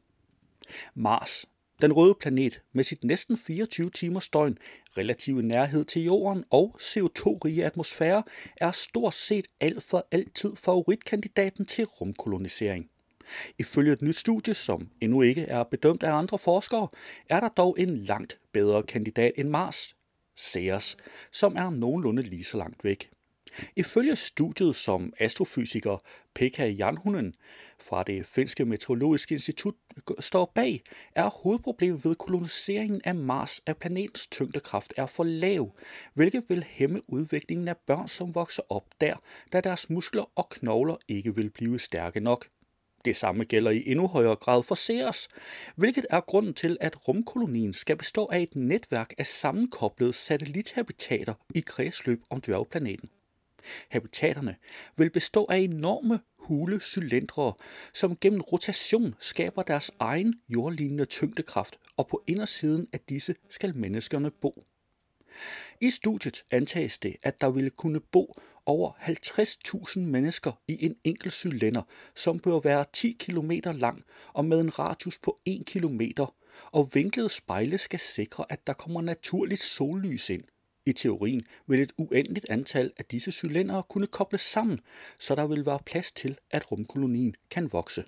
Mars, 0.95 1.47
den 1.83 1.93
røde 1.93 2.15
planet 2.21 2.63
med 2.73 2.85
sit 2.85 3.05
næsten 3.05 3.39
24 3.39 3.91
timers 3.91 4.29
døgn, 4.29 4.59
relative 4.97 5.43
nærhed 5.43 5.85
til 5.85 6.05
jorden 6.05 6.45
og 6.51 6.77
CO2-rige 6.81 7.65
atmosfære, 7.65 8.23
er 8.61 8.71
stort 8.71 9.15
set 9.15 9.47
alt 9.61 9.83
for 9.83 10.07
altid 10.11 10.57
favoritkandidaten 10.57 11.67
til 11.67 11.85
rumkolonisering. 11.85 12.91
Ifølge 13.59 13.93
et 13.93 14.03
nyt 14.03 14.17
studie, 14.17 14.55
som 14.55 14.89
endnu 15.01 15.23
ikke 15.23 15.43
er 15.43 15.63
bedømt 15.63 16.03
af 16.03 16.13
andre 16.13 16.39
forskere, 16.39 16.89
er 17.31 17.41
der 17.41 17.49
dog 17.49 17.77
en 17.79 17.97
langt 17.97 18.39
bedre 18.53 18.83
kandidat 18.83 19.33
end 19.37 19.49
Mars, 19.49 19.95
Ceres, 20.37 20.97
som 21.33 21.57
er 21.57 21.71
nogenlunde 21.71 22.23
lige 22.23 22.45
så 22.45 22.57
langt 22.57 22.85
væk. 22.85 23.11
Ifølge 23.77 24.17
studiet, 24.17 24.77
som 24.77 25.13
astrofysiker 25.19 26.03
Pekka 26.35 26.67
Janhunen 26.67 27.35
fra 27.81 28.03
det 28.03 28.27
finske 28.27 28.65
meteorologiske 28.65 29.33
institut 29.33 29.75
står 30.19 30.53
bag, 30.55 30.83
er 31.15 31.31
hovedproblemet 31.31 32.05
ved 32.05 32.15
koloniseringen 32.15 33.01
af 33.05 33.15
Mars, 33.15 33.61
at 33.67 33.77
planetens 33.77 34.27
tyngdekraft 34.27 34.95
er 34.97 35.07
for 35.07 35.25
lav, 35.25 35.77
hvilket 36.15 36.45
vil 36.49 36.65
hæmme 36.69 37.01
udviklingen 37.09 37.69
af 37.69 37.77
børn, 37.77 38.09
som 38.09 38.35
vokser 38.35 38.63
op 38.69 38.85
der, 39.01 39.17
da 39.53 39.61
deres 39.61 39.91
muskler 39.91 40.31
og 40.35 40.49
knogler 40.49 40.97
ikke 41.09 41.35
vil 41.35 41.51
blive 41.51 41.79
stærke 41.79 42.21
nok. 42.21 42.49
Det 43.05 43.17
samme 43.17 43.45
gælder 43.45 43.71
i 43.71 43.83
endnu 43.87 44.07
højere 44.07 44.37
grad 44.37 44.63
for 44.63 44.75
Ceres, 44.75 45.29
hvilket 45.77 46.07
er 46.11 46.21
grunden 46.21 46.55
til, 46.55 46.77
at 46.81 47.09
rumkolonien 47.09 47.73
skal 47.73 47.97
bestå 47.97 48.27
af 48.27 48.41
et 48.41 48.57
netværk 48.57 49.13
af 49.19 49.27
sammenkoblede 49.27 50.13
satellithabitater 50.13 51.35
i 51.55 51.61
kredsløb 51.61 52.23
om 52.31 52.41
dværgplaneten. 52.41 53.09
Habitaterne 53.89 54.57
vil 54.97 55.11
bestå 55.11 55.47
af 55.51 55.59
enorme 55.59 56.21
hule 56.39 56.81
cylindre, 56.81 57.53
som 57.95 58.17
gennem 58.17 58.41
rotation 58.41 59.15
skaber 59.19 59.63
deres 59.63 59.91
egen 59.99 60.35
jordlignende 60.49 61.05
tyngdekraft, 61.05 61.79
og 61.97 62.07
på 62.07 62.23
indersiden 62.27 62.89
af 62.93 63.01
disse 63.01 63.35
skal 63.49 63.77
menneskerne 63.77 64.31
bo. 64.31 64.65
I 65.81 65.91
studiet 65.91 66.45
antages 66.51 66.99
det, 66.99 67.17
at 67.23 67.41
der 67.41 67.51
ville 67.51 67.71
kunne 67.71 68.01
bo 68.01 68.41
over 68.67 68.93
50.000 68.93 70.01
mennesker 70.01 70.53
i 70.69 70.85
en 70.85 70.97
enkelt 71.05 71.33
cylinder, 71.33 71.83
som 72.15 72.39
bør 72.39 72.61
være 72.61 72.85
10 72.93 73.17
km 73.21 73.51
lang 73.65 74.05
og 74.33 74.45
med 74.45 74.61
en 74.61 74.79
radius 74.79 75.19
på 75.19 75.39
1 75.45 75.67
km, 75.67 76.01
og 76.73 76.91
vinklede 76.95 77.29
spejle 77.29 77.79
skal 77.79 78.01
sikre, 78.01 78.45
at 78.49 78.67
der 78.67 78.73
kommer 78.73 79.03
naturligt 79.03 79.61
sollys 79.61 80.31
ind. 80.31 80.45
I 80.87 80.93
teorien 80.93 81.43
vil 81.67 81.81
et 81.81 81.93
uendeligt 81.99 82.47
antal 82.49 82.93
af 82.99 83.05
disse 83.05 83.33
cylindere 83.33 83.83
kunne 83.83 84.07
kobles 84.07 84.41
sammen, 84.41 84.81
så 85.19 85.35
der 85.35 85.47
vil 85.47 85.67
være 85.67 85.79
plads 85.87 86.13
til, 86.13 86.39
at 86.51 86.73
rumkolonien 86.73 87.35
kan 87.51 87.73
vokse. 87.73 88.05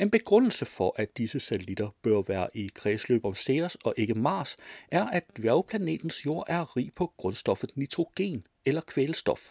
En 0.00 0.10
begrundelse 0.10 0.64
for, 0.64 0.94
at 0.98 1.18
disse 1.18 1.40
satellitter 1.40 1.88
bør 2.02 2.22
være 2.28 2.48
i 2.54 2.70
kredsløb 2.74 3.24
om 3.24 3.34
Ceres 3.34 3.74
og 3.74 3.94
ikke 3.96 4.14
Mars, 4.14 4.56
er, 4.90 5.04
at 5.04 5.24
dværgplanetens 5.38 6.26
jord 6.26 6.44
er 6.48 6.76
rig 6.76 6.92
på 6.96 7.12
grundstoffet 7.16 7.70
nitrogen 7.76 8.46
eller 8.64 8.80
kvælstof. 8.80 9.50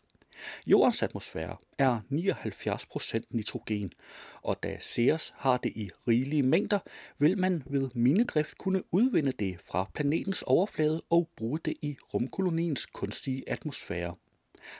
Jordens 0.67 1.03
atmosfære 1.03 1.57
er 1.77 1.99
79% 2.11 3.21
nitrogen, 3.29 3.93
og 4.41 4.63
da 4.63 4.77
Ceres 4.79 5.33
har 5.37 5.57
det 5.57 5.71
i 5.75 5.89
rigelige 6.07 6.43
mængder, 6.43 6.79
vil 7.19 7.37
man 7.37 7.63
ved 7.65 7.89
minedrift 7.93 8.57
kunne 8.57 8.83
udvinde 8.91 9.31
det 9.31 9.57
fra 9.65 9.89
planetens 9.93 10.41
overflade 10.41 11.01
og 11.09 11.29
bruge 11.35 11.59
det 11.65 11.73
i 11.81 11.97
rumkoloniens 12.13 12.85
kunstige 12.85 13.49
atmosfære. 13.49 14.15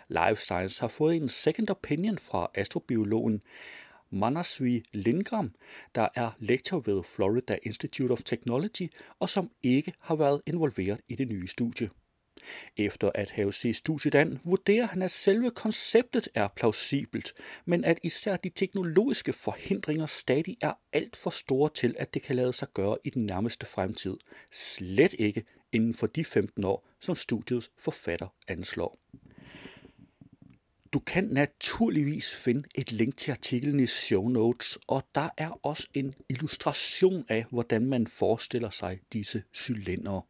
Life 0.07 0.41
Science 0.41 0.81
har 0.81 0.87
fået 0.87 1.15
en 1.15 1.29
second 1.29 1.69
opinion 1.69 2.17
fra 2.17 2.51
astrobiologen 2.55 3.41
Manasvi 4.13 4.83
Lindgram, 4.91 5.55
der 5.95 6.07
er 6.15 6.31
lektor 6.39 6.79
ved 6.79 7.03
Florida 7.03 7.57
Institute 7.63 8.11
of 8.11 8.23
Technology 8.23 8.93
og 9.19 9.29
som 9.29 9.51
ikke 9.63 9.93
har 9.99 10.15
været 10.15 10.41
involveret 10.45 11.01
i 11.07 11.15
det 11.15 11.27
nye 11.27 11.47
studie. 11.47 11.89
Efter 12.77 13.11
at 13.15 13.31
have 13.31 13.53
set 13.53 13.75
studiet 13.75 14.15
an, 14.15 14.39
vurderer 14.43 14.85
han, 14.85 15.01
at 15.01 15.11
selve 15.11 15.51
konceptet 15.51 16.29
er 16.33 16.47
plausibelt, 16.47 17.33
men 17.65 17.83
at 17.83 17.99
især 18.03 18.35
de 18.35 18.49
teknologiske 18.49 19.33
forhindringer 19.33 20.05
stadig 20.05 20.57
er 20.61 20.73
alt 20.93 21.15
for 21.15 21.29
store 21.29 21.69
til, 21.69 21.95
at 21.99 22.13
det 22.13 22.21
kan 22.21 22.35
lade 22.35 22.53
sig 22.53 22.67
gøre 22.73 22.97
i 23.03 23.09
den 23.09 23.25
nærmeste 23.25 23.65
fremtid. 23.65 24.17
Slet 24.51 25.15
ikke 25.19 25.43
inden 25.71 25.93
for 25.93 26.07
de 26.07 26.25
15 26.25 26.63
år, 26.63 26.89
som 26.99 27.15
studiets 27.15 27.71
forfatter 27.77 28.27
anslår. 28.47 28.99
Du 30.93 30.99
kan 30.99 31.23
naturligvis 31.23 32.35
finde 32.35 32.63
et 32.75 32.91
link 32.91 33.17
til 33.17 33.31
artiklen 33.31 33.79
i 33.79 33.87
show 33.87 34.27
notes, 34.27 34.79
og 34.87 35.03
der 35.15 35.29
er 35.37 35.65
også 35.65 35.87
en 35.93 36.13
illustration 36.29 37.25
af, 37.29 37.45
hvordan 37.49 37.85
man 37.85 38.07
forestiller 38.07 38.69
sig 38.69 38.99
disse 39.13 39.43
cylindre. 39.53 40.21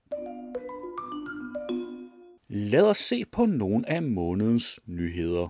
Lad 2.47 2.83
os 2.83 2.97
se 2.97 3.25
på 3.25 3.45
nogle 3.45 3.89
af 3.89 4.03
månedens 4.03 4.79
nyheder. 4.85 5.47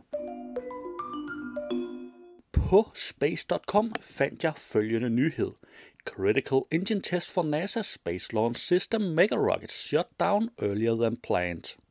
På 2.51 2.89
space.com 2.95 3.93
fandt 4.01 4.43
jeg 4.43 4.53
følgende 4.57 5.09
nyhed. 5.09 5.51
Critical 6.05 6.61
engine 6.71 7.01
test 7.01 7.31
for 7.31 7.43
NASA's 7.43 7.93
Space 7.93 8.33
Launch 8.33 8.61
System 8.61 9.01
mega 9.01 9.35
rocket 9.35 9.71
shut 9.71 10.07
down 10.19 10.49
earlier 10.61 10.95
than 10.95 11.17
planned. 11.17 11.82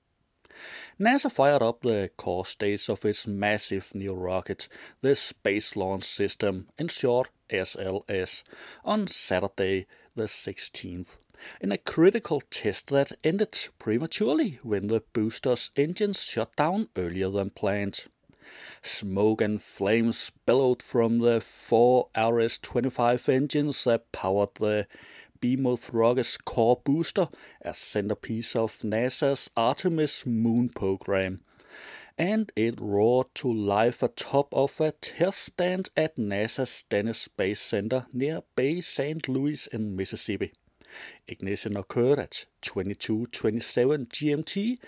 NASA 1.00 1.32
fired 1.32 1.62
up 1.62 1.80
the 1.80 2.10
core 2.16 2.44
stage 2.44 2.88
of 2.88 3.04
its 3.04 3.26
massive 3.26 3.94
new 3.94 4.12
rocket, 4.12 4.68
the 5.00 5.14
Space 5.16 5.74
Launch 5.74 6.04
System, 6.04 6.68
in 6.78 6.88
short 6.88 7.30
SLS, 7.48 8.42
on 8.84 9.06
Saturday 9.06 9.86
the 10.14 10.24
16th, 10.24 11.16
in 11.60 11.72
a 11.72 11.78
critical 11.78 12.42
test 12.42 12.88
that 12.88 13.12
ended 13.24 13.58
prematurely 13.78 14.58
when 14.62 14.88
the 14.88 15.02
booster's 15.14 15.70
engines 15.76 16.22
shut 16.22 16.54
down 16.56 16.88
earlier 16.96 17.30
than 17.30 17.50
planned. 17.50 18.04
Smoke 18.82 19.40
and 19.40 19.62
flames 19.62 20.30
billowed 20.44 20.82
from 20.82 21.20
the 21.20 21.40
four 21.40 22.08
RS 22.14 22.58
25 22.58 23.28
engines 23.30 23.84
that 23.84 24.12
powered 24.12 24.54
the 24.56 24.86
Behemoth 25.42 25.92
rocket's 25.92 26.38
core 26.38 26.80
booster, 26.84 27.28
a 27.60 27.74
centerpiece 27.74 28.56
of 28.56 28.78
NASA's 28.78 29.50
Artemis 29.56 30.24
moon 30.24 30.70
program. 30.70 31.40
And 32.16 32.52
it 32.56 32.80
roared 32.80 33.34
to 33.36 33.52
life 33.52 34.02
atop 34.02 34.54
of 34.54 34.80
a 34.80 34.92
test 34.92 35.40
stand 35.40 35.90
at 35.96 36.16
NASA's 36.16 36.70
Stennis 36.70 37.18
Space 37.18 37.60
Center 37.60 38.06
near 38.12 38.42
Bay 38.54 38.80
St. 38.80 39.28
Louis 39.28 39.66
in 39.66 39.96
Mississippi. 39.96 40.52
Ignition 41.26 41.76
occurred 41.76 42.18
at 42.18 42.46
22:27 42.60 44.06
GMT. 44.10 44.78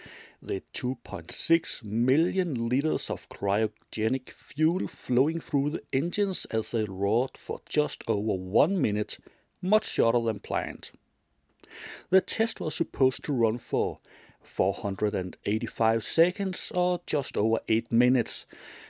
The 0.43 0.63
2.6 0.73 1.83
million 1.83 2.69
liters 2.69 3.09
of 3.11 3.29
cryogenic 3.29 4.29
fuel 4.31 4.87
flowing 4.87 5.41
through 5.41 5.71
the 5.71 5.83
engines 5.93 6.45
as 6.51 6.71
they 6.71 6.85
roared 6.85 7.39
for 7.39 7.63
just 7.67 8.05
over 8.07 8.35
one 8.35 8.81
minute, 8.81 9.19
much 9.65 9.89
shorter 9.89 10.21
than 10.21 10.39
planned. 10.39 10.91
The 12.11 12.21
test 12.21 12.61
was 12.61 12.75
supposed 12.75 13.25
to 13.25 13.33
run 13.33 13.59
for 13.59 13.99
485 14.43 16.05
seconds 16.05 16.73
or 16.75 17.01
just 17.07 17.37
over 17.37 17.59
8 17.69 17.91
minutes, 17.91 18.47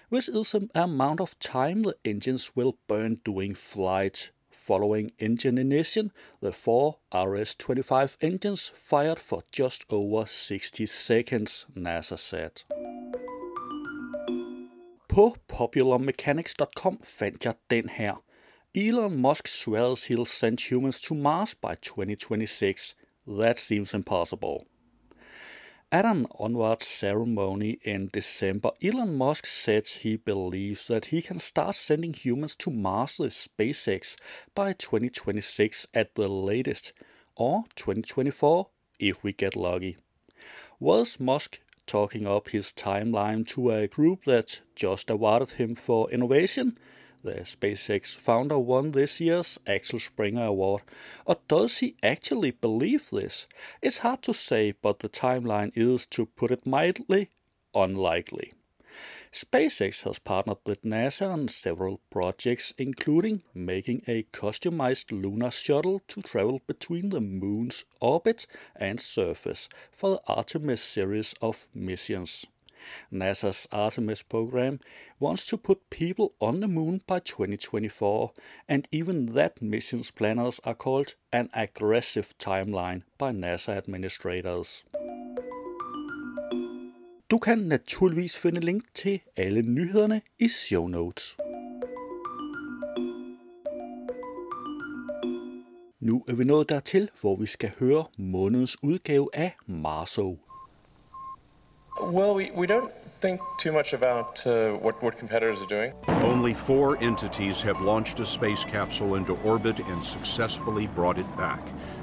which 0.08 0.28
is 0.28 0.52
the 0.52 0.68
amount 0.74 1.20
of 1.20 1.38
time 1.38 1.82
the 1.82 1.96
engines 2.04 2.52
will 2.54 2.76
burn 2.88 3.20
during 3.24 3.54
flight. 3.54 4.30
Following 4.50 5.10
engine 5.18 5.58
ignition, 5.58 6.10
the 6.40 6.50
four 6.52 6.96
RS-25 7.12 8.16
engines 8.22 8.72
fired 8.74 9.18
for 9.18 9.42
just 9.52 9.84
over 9.90 10.26
60 10.26 10.86
seconds, 10.86 11.66
NASA 11.76 12.18
said. 12.18 12.62
På 15.08 15.36
popularmechanics.com 15.48 17.00
fandt 17.04 17.44
jeg 17.44 17.54
den 17.70 17.88
her. 17.88 18.22
Elon 18.76 19.20
Musk 19.20 19.46
swears 19.46 20.06
he'll 20.06 20.24
send 20.24 20.58
humans 20.58 21.00
to 21.02 21.14
Mars 21.14 21.54
by 21.54 21.76
2026. 21.76 22.96
That 23.24 23.56
seems 23.56 23.94
impossible. 23.94 24.66
At 25.92 26.04
an 26.04 26.26
onward 26.40 26.82
ceremony 26.82 27.78
in 27.82 28.10
December, 28.12 28.72
Elon 28.82 29.14
Musk 29.14 29.46
said 29.46 29.86
he 29.86 30.16
believes 30.16 30.88
that 30.88 31.04
he 31.04 31.22
can 31.22 31.38
start 31.38 31.76
sending 31.76 32.12
humans 32.14 32.56
to 32.56 32.70
Mars 32.70 33.20
with 33.20 33.32
SpaceX 33.32 34.16
by 34.56 34.72
2026 34.72 35.86
at 35.94 36.16
the 36.16 36.26
latest, 36.26 36.92
or 37.36 37.66
2024 37.76 38.70
if 38.98 39.22
we 39.22 39.32
get 39.32 39.54
lucky. 39.54 39.98
Was 40.80 41.20
Musk 41.20 41.60
talking 41.86 42.26
up 42.26 42.48
his 42.48 42.72
timeline 42.72 43.46
to 43.46 43.70
a 43.70 43.86
group 43.86 44.24
that 44.24 44.62
just 44.74 45.10
awarded 45.10 45.52
him 45.52 45.76
for 45.76 46.10
innovation? 46.10 46.76
The 47.24 47.36
SpaceX 47.36 48.14
founder 48.14 48.58
won 48.58 48.90
this 48.90 49.18
year's 49.18 49.58
Axel 49.66 49.98
Springer 49.98 50.44
Award. 50.44 50.82
Or 51.24 51.38
does 51.48 51.78
he 51.78 51.96
actually 52.02 52.50
believe 52.50 53.08
this? 53.08 53.48
It's 53.80 53.96
hard 53.96 54.20
to 54.24 54.34
say, 54.34 54.72
but 54.72 54.98
the 54.98 55.08
timeline 55.08 55.72
is, 55.74 56.04
to 56.08 56.26
put 56.26 56.50
it 56.50 56.66
mildly, 56.66 57.30
unlikely. 57.74 58.52
SpaceX 59.32 60.02
has 60.02 60.18
partnered 60.18 60.58
with 60.66 60.82
NASA 60.82 61.32
on 61.32 61.48
several 61.48 62.02
projects, 62.10 62.74
including 62.76 63.42
making 63.54 64.02
a 64.06 64.24
customized 64.24 65.10
lunar 65.10 65.50
shuttle 65.50 66.02
to 66.08 66.20
travel 66.20 66.60
between 66.66 67.08
the 67.08 67.22
moon's 67.22 67.86
orbit 68.02 68.46
and 68.76 69.00
surface 69.00 69.70
for 69.90 70.10
the 70.10 70.20
Artemis 70.26 70.82
series 70.82 71.34
of 71.40 71.68
missions. 71.74 72.44
NASA's 73.10 73.66
Artemis 73.72 74.22
program 74.22 74.80
wants 75.20 75.46
to 75.46 75.56
put 75.56 75.78
people 75.90 76.28
on 76.40 76.60
the 76.60 76.68
moon 76.68 77.00
by 77.06 77.18
2024, 77.18 78.32
and 78.68 78.88
even 78.92 79.26
that 79.34 79.62
mission's 79.62 80.10
planners 80.10 80.60
are 80.64 80.74
called 80.74 81.14
an 81.32 81.48
aggressive 81.54 82.34
timeline 82.38 83.02
by 83.18 83.32
NASA 83.32 83.72
administrators. 83.72 84.84
Du 87.30 87.38
kan 87.38 87.58
naturligvis 87.58 88.38
finde 88.38 88.60
link 88.60 88.82
til 88.94 89.20
alle 89.36 89.62
nyhederne 89.62 90.20
i 90.38 90.48
show 90.48 90.86
notes. 90.86 91.36
Nu 96.00 96.24
er 96.28 96.34
vi 96.34 96.44
nået 96.44 96.68
dertil, 96.68 97.10
hvor 97.20 97.36
vi 97.36 97.46
skal 97.46 97.70
høre 97.78 98.04
månedens 98.18 98.76
udgave 98.82 99.28
af 99.32 99.56
Marso. 99.66 100.38
Well, 102.12 102.34
we, 102.34 102.50
we 102.50 102.66
don't 102.66 102.92
think 103.20 103.40
too 103.58 103.72
much 103.72 103.94
about 103.94 104.46
uh, 104.46 104.72
what, 104.72 105.02
what 105.02 105.16
competitors 105.16 105.62
are 105.62 105.66
doing. 105.66 105.92
Only 106.06 106.52
four 106.52 107.02
entities 107.02 107.62
have 107.62 107.80
launched 107.80 108.20
a 108.20 108.24
space 108.24 108.64
capsule 108.64 109.14
into 109.14 109.32
orbit 109.44 109.78
and 109.78 110.04
successfully 110.04 110.86
brought 110.88 111.18
it 111.18 111.36
back 111.36 111.60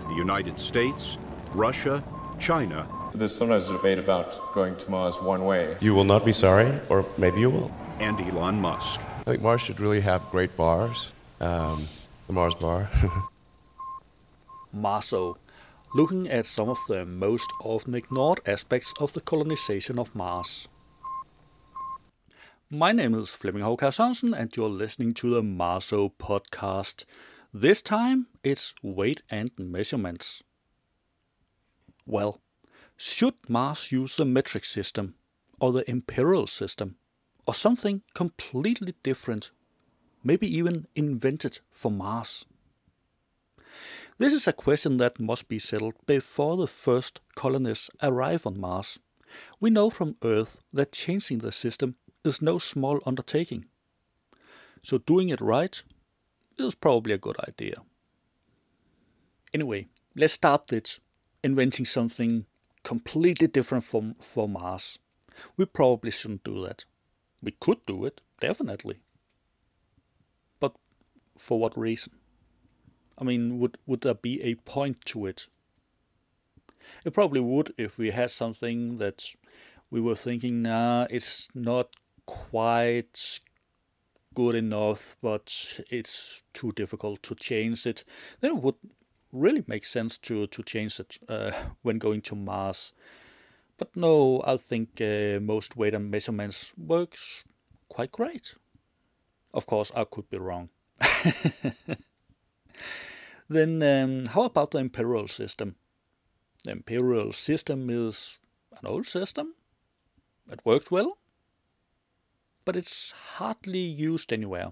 the 0.08 0.16
United 0.16 0.60
States, 0.60 1.18
Russia, 1.54 2.04
China, 2.40 2.86
There's 3.14 3.36
sometimes 3.36 3.70
a 3.70 3.74
debate 3.74 4.00
about 4.00 4.54
going 4.54 4.76
to 4.78 4.90
Mars 4.92 5.22
one 5.22 5.46
way. 5.46 5.78
You 5.80 5.94
will 5.94 6.04
not 6.04 6.26
be 6.26 6.34
sorry, 6.34 6.72
or 6.90 7.06
maybe 7.18 7.40
you 7.40 7.50
will. 7.50 7.72
and 8.00 8.20
Elon 8.20 8.60
Musk. 8.60 9.00
I 9.20 9.24
think 9.24 9.42
Mars 9.42 9.62
should 9.62 9.80
really 9.80 10.02
have 10.02 10.28
great 10.32 10.58
bars. 10.58 11.12
Um, 11.40 11.88
the 12.28 12.34
Mars 12.34 12.56
bar. 12.56 12.90
Marso, 14.76 15.38
looking 15.94 16.30
at 16.30 16.46
some 16.46 16.70
of 16.70 16.80
the 16.88 17.06
most 17.06 17.52
often 17.62 17.96
ignored 17.96 18.40
aspects 18.46 18.94
of 19.00 19.12
the 19.12 19.20
colonization 19.20 20.00
of 20.00 20.16
Mars. 20.16 20.70
My 22.70 22.94
name 22.94 23.14
is 23.14 23.30
Flemming 23.30 23.64
Håkær 23.64 23.92
Sørensen, 23.92 24.34
and 24.34 24.56
you're 24.56 24.70
listening 24.70 25.14
to 25.16 25.36
the 25.36 25.42
Marso 25.42 26.14
podcast. 26.18 27.04
This 27.54 27.82
time 27.82 28.28
it's 28.42 28.74
weight 28.82 29.22
and 29.30 29.52
measurements. 29.58 30.42
Well, 32.06 32.40
should 32.96 33.36
Mars 33.50 33.92
use 33.92 34.16
the 34.16 34.24
metric 34.24 34.64
system, 34.64 35.16
or 35.60 35.74
the 35.74 35.90
imperial 35.90 36.48
system, 36.48 36.96
or 37.46 37.54
something 37.54 38.02
completely 38.14 38.94
different, 39.04 39.52
maybe 40.24 40.48
even 40.48 40.88
invented 40.96 41.60
for 41.70 41.92
Mars? 41.92 42.46
This 44.22 44.34
is 44.34 44.48
a 44.48 44.54
question 44.54 44.98
that 44.98 45.20
must 45.20 45.50
be 45.50 45.58
settled 45.58 45.96
before 46.06 46.56
the 46.56 46.68
first 46.68 47.22
colonists 47.34 47.90
arrive 48.04 48.46
on 48.46 48.60
Mars. 48.60 49.00
We 49.60 49.72
know 49.72 49.90
from 49.90 50.16
Earth 50.24 50.60
that 50.72 50.92
changing 50.92 51.40
the 51.40 51.52
system 51.52 51.96
is 52.24 52.40
no 52.40 52.60
small 52.60 53.00
undertaking. 53.04 53.66
So 54.84 55.00
doing 55.00 55.30
it 55.30 55.42
right 55.42 55.82
is 56.60 56.76
probably 56.76 57.14
a 57.14 57.18
good 57.18 57.38
idea. 57.40 57.78
Anyway, 59.56 59.88
let's 60.16 60.34
start 60.34 60.70
with 60.70 61.00
inventing 61.44 61.86
something 61.86 62.46
completely 62.84 63.48
different 63.48 63.86
from 63.86 64.14
for 64.22 64.48
Mars. 64.48 65.00
We 65.58 65.66
probably 65.66 66.12
shouldn't 66.12 66.44
do 66.44 66.64
that. 66.68 66.86
We 67.42 67.54
could 67.60 67.84
do 67.88 68.06
it, 68.06 68.22
definitely. 68.40 69.00
But 70.60 70.76
for 71.36 71.60
what 71.60 71.76
reason? 71.76 72.21
I 73.22 73.24
mean, 73.24 73.60
would 73.60 73.78
would 73.86 74.02
there 74.02 74.16
be 74.16 74.42
a 74.42 74.56
point 74.56 75.06
to 75.06 75.28
it? 75.28 75.48
It 77.06 77.14
probably 77.14 77.40
would 77.40 77.72
if 77.78 78.00
we 78.00 78.10
had 78.10 78.32
something 78.32 78.98
that 78.98 79.36
we 79.92 80.02
were 80.02 80.16
thinking, 80.16 80.64
nah, 80.64 81.06
it's 81.12 81.48
not 81.54 81.96
quite 82.26 83.40
good 84.34 84.56
enough, 84.56 85.16
but 85.22 85.80
it's 85.92 86.42
too 86.54 86.72
difficult 86.72 87.22
to 87.24 87.36
change 87.36 87.86
it. 87.86 88.04
Then 88.40 88.52
it 88.58 88.64
would 88.64 88.76
really 89.32 89.64
make 89.68 89.86
sense 89.86 90.18
to 90.18 90.48
to 90.48 90.64
change 90.64 91.00
it 91.00 91.20
uh, 91.30 91.52
when 91.84 92.00
going 92.00 92.22
to 92.22 92.36
Mars. 92.36 92.94
But 93.78 93.96
no, 93.96 94.42
I 94.48 94.58
think 94.58 95.00
uh, 95.00 95.40
most 95.40 95.76
weight 95.78 95.94
and 95.94 96.10
measurements 96.10 96.74
works 96.76 97.44
quite 97.88 98.12
great. 98.12 98.56
Of 99.54 99.68
course, 99.68 99.92
I 99.96 100.06
could 100.06 100.30
be 100.30 100.38
wrong. 100.38 100.70
then, 103.52 103.84
um, 103.84 104.26
how 104.28 104.44
about 104.44 104.72
the 104.72 104.80
imperial 104.80 105.28
system? 105.28 105.76
The 106.64 106.72
imperial 106.72 107.34
system 107.34 107.90
is 107.90 108.40
an 108.72 108.88
old 108.88 109.08
system. 109.08 109.56
It 110.50 110.62
worked 110.66 110.92
well, 110.92 111.18
but 112.66 112.76
it's 112.76 113.12
hardly 113.36 113.80
used 113.80 114.32
anywhere. 114.32 114.72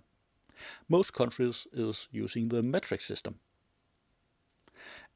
Most 0.87 1.13
countries 1.13 1.67
is 1.73 2.07
using 2.11 2.49
the 2.49 2.63
metric 2.63 3.01
system. 3.01 3.39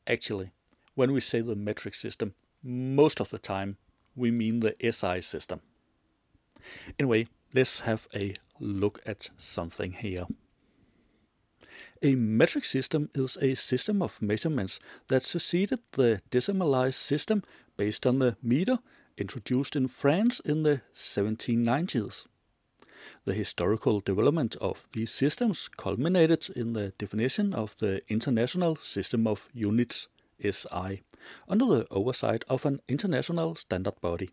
Actually, 0.08 0.52
when 0.95 1.12
we 1.12 1.19
say 1.19 1.41
the 1.41 1.56
metric 1.56 1.95
system, 1.95 2.34
most 2.62 3.19
of 3.19 3.30
the 3.30 3.39
time 3.39 3.78
we 4.15 4.32
mean 4.32 4.60
the 4.60 4.76
SI 4.91 5.21
system. 5.21 5.62
Anyway, 6.99 7.28
let's 7.54 7.82
have 7.82 8.08
a 8.13 8.34
look 8.60 9.02
at 9.06 9.30
something 9.38 9.93
here. 9.93 10.26
A 12.06 12.16
metric 12.16 12.66
system 12.66 13.10
is 13.16 13.38
a 13.38 13.56
system 13.56 14.02
of 14.02 14.22
measurements 14.22 14.82
that 15.08 15.22
succeeded 15.22 15.80
the 15.94 16.22
decimalized 16.30 16.96
system 16.96 17.44
based 17.78 18.06
on 18.06 18.20
the 18.20 18.36
meter 18.44 18.80
introduced 19.18 19.78
in 19.78 19.88
France 19.88 20.42
in 20.42 20.63
the 20.63 20.82
1790s. 20.94 22.28
The 23.24 23.34
historical 23.34 24.02
development 24.02 24.58
of 24.60 24.86
these 24.92 25.12
systems 25.12 25.70
culminated 25.70 26.50
in 26.54 26.74
the 26.74 26.89
definition 26.98 27.54
of 27.54 27.78
the 27.78 28.02
International 28.10 28.76
System 28.76 29.26
of 29.26 29.48
Units 29.54 30.10
SI 30.42 31.04
under 31.48 31.66
the 31.66 31.88
oversight 31.89 32.44
of 32.50 32.66
an 32.66 32.82
international 32.89 33.56
standard 33.56 34.02
body. 34.02 34.30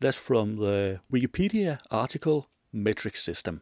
That's 0.00 0.16
from 0.16 0.56
the 0.56 1.00
Wikipedia 1.12 1.78
article 1.90 2.48
Metric 2.72 3.16
System. 3.16 3.60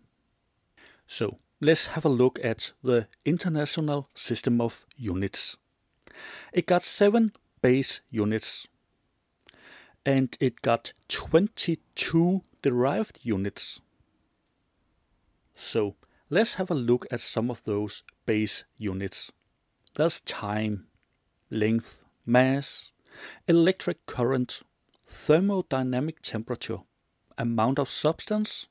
So, 1.09 1.38
let's 1.60 1.86
have 1.88 2.04
a 2.04 2.08
look 2.08 2.38
at 2.42 2.72
the 2.82 3.08
International 3.24 4.08
System 4.14 4.60
of 4.60 4.84
Units. 4.96 5.56
It 6.52 6.66
got 6.66 6.82
seven 6.82 7.32
base 7.62 8.00
units 8.10 8.68
and 10.06 10.36
it 10.40 10.62
got 10.62 10.92
22 11.08 12.44
derived 12.62 13.18
units. 13.22 13.80
So, 15.54 15.96
let's 16.30 16.54
have 16.54 16.70
a 16.70 16.74
look 16.74 17.06
at 17.10 17.20
some 17.20 17.50
of 17.50 17.62
those 17.64 18.04
base 18.24 18.64
units. 18.76 19.32
There's 19.94 20.20
time, 20.20 20.86
length, 21.50 22.04
mass, 22.24 22.92
electric 23.48 24.06
current, 24.06 24.62
thermodynamic 25.08 26.20
temperature, 26.22 26.78
amount 27.36 27.80
of 27.80 27.88
substance, 27.88 28.68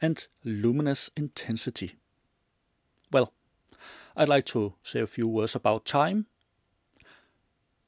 and 0.00 0.26
luminous 0.44 1.10
intensity. 1.16 1.96
Well, 3.12 3.32
I'd 4.16 4.28
like 4.28 4.46
to 4.46 4.74
say 4.82 5.00
a 5.00 5.06
few 5.06 5.28
words 5.28 5.54
about 5.54 5.84
time. 5.84 6.26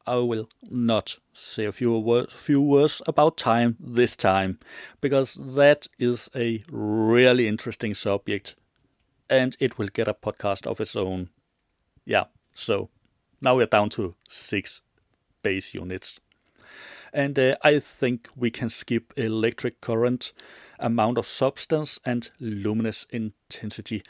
I 0.07 0.17
will 0.17 0.51
not 0.63 1.17
say 1.33 1.65
a 1.65 1.73
few 1.73 1.99
words, 1.99 2.35
few 2.35 2.61
words 2.61 3.01
about 3.07 3.39
time 3.39 3.79
this 3.81 4.17
time, 4.17 4.59
because 5.01 5.57
that 5.57 5.89
is 5.99 6.29
a 6.37 6.63
really 6.71 7.49
interesting 7.49 7.95
subject, 7.95 8.55
and 9.31 9.57
it 9.61 9.79
will 9.79 9.89
get 9.89 10.07
a 10.07 10.13
podcast 10.13 10.67
of 10.67 10.79
its 10.79 10.95
own. 10.95 11.31
Yeah, 12.05 12.25
so 12.53 12.91
now 13.41 13.57
we're 13.57 13.65
down 13.65 13.89
to 13.91 14.15
six 14.29 14.83
base 15.43 15.73
units. 15.73 16.21
And 17.15 17.39
uh, 17.39 17.55
I 17.63 17.79
think 17.79 18.29
we 18.37 18.51
can 18.51 18.69
skip 18.69 19.15
electric 19.17 19.81
current, 19.81 20.35
amount 20.79 21.17
of 21.17 21.25
substance, 21.25 21.99
and 22.05 22.31
luminous 22.41 23.07
intensity 23.11 24.03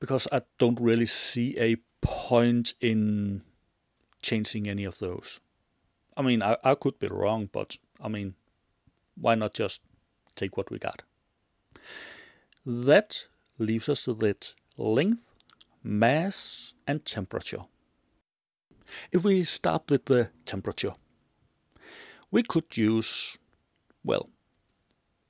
because 0.00 0.28
I 0.30 0.42
don't 0.58 0.80
really 0.80 1.06
see 1.06 1.58
a 1.58 1.76
point 2.00 2.74
in 2.80 3.42
changing 4.22 4.68
any 4.68 4.84
of 4.84 4.98
those. 4.98 5.40
I 6.16 6.22
mean, 6.22 6.42
I, 6.42 6.56
I 6.64 6.74
could 6.74 6.98
be 6.98 7.08
wrong, 7.08 7.48
but 7.52 7.76
I 8.00 8.08
mean, 8.08 8.34
why 9.16 9.34
not 9.34 9.54
just 9.54 9.80
take 10.34 10.56
what 10.56 10.70
we 10.70 10.78
got? 10.78 11.02
That 12.64 13.26
leaves 13.58 13.88
us 13.88 14.06
with 14.06 14.54
length, 14.76 15.22
mass, 15.82 16.74
and 16.86 17.04
temperature. 17.04 17.64
If 19.12 19.24
we 19.24 19.44
start 19.44 19.90
with 19.90 20.06
the 20.06 20.30
temperature, 20.44 20.94
we 22.30 22.42
could 22.42 22.76
use, 22.76 23.38
well, 24.04 24.30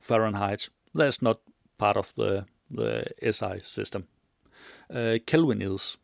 Fahrenheit. 0.00 0.68
That's 0.94 1.22
not 1.22 1.40
part 1.76 1.96
of 1.96 2.14
the, 2.14 2.46
the 2.70 3.04
SI 3.20 3.60
system. 3.62 4.08
Uh, 4.92 5.18
Kelvin 5.26 5.62
is. 5.62 5.98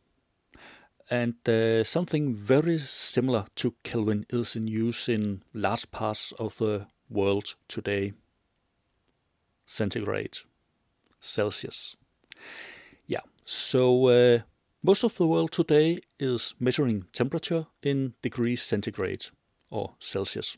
And 1.10 1.34
uh, 1.48 1.84
something 1.84 2.34
very 2.34 2.78
similar 2.78 3.46
to 3.56 3.74
Kelvin 3.82 4.26
is 4.30 4.56
in 4.56 4.68
use 4.68 5.08
in 5.08 5.42
large 5.52 5.90
parts 5.90 6.32
of 6.38 6.56
the 6.58 6.86
world 7.10 7.56
today. 7.68 8.14
Centigrade, 9.66 10.38
Celsius. 11.20 11.96
Yeah, 13.06 13.20
so 13.44 14.06
uh, 14.06 14.38
most 14.82 15.04
of 15.04 15.16
the 15.16 15.26
world 15.26 15.52
today 15.52 15.98
is 16.18 16.54
measuring 16.58 17.04
temperature 17.12 17.66
in 17.82 18.14
degrees 18.22 18.62
centigrade 18.62 19.26
or 19.70 19.94
Celsius 19.98 20.56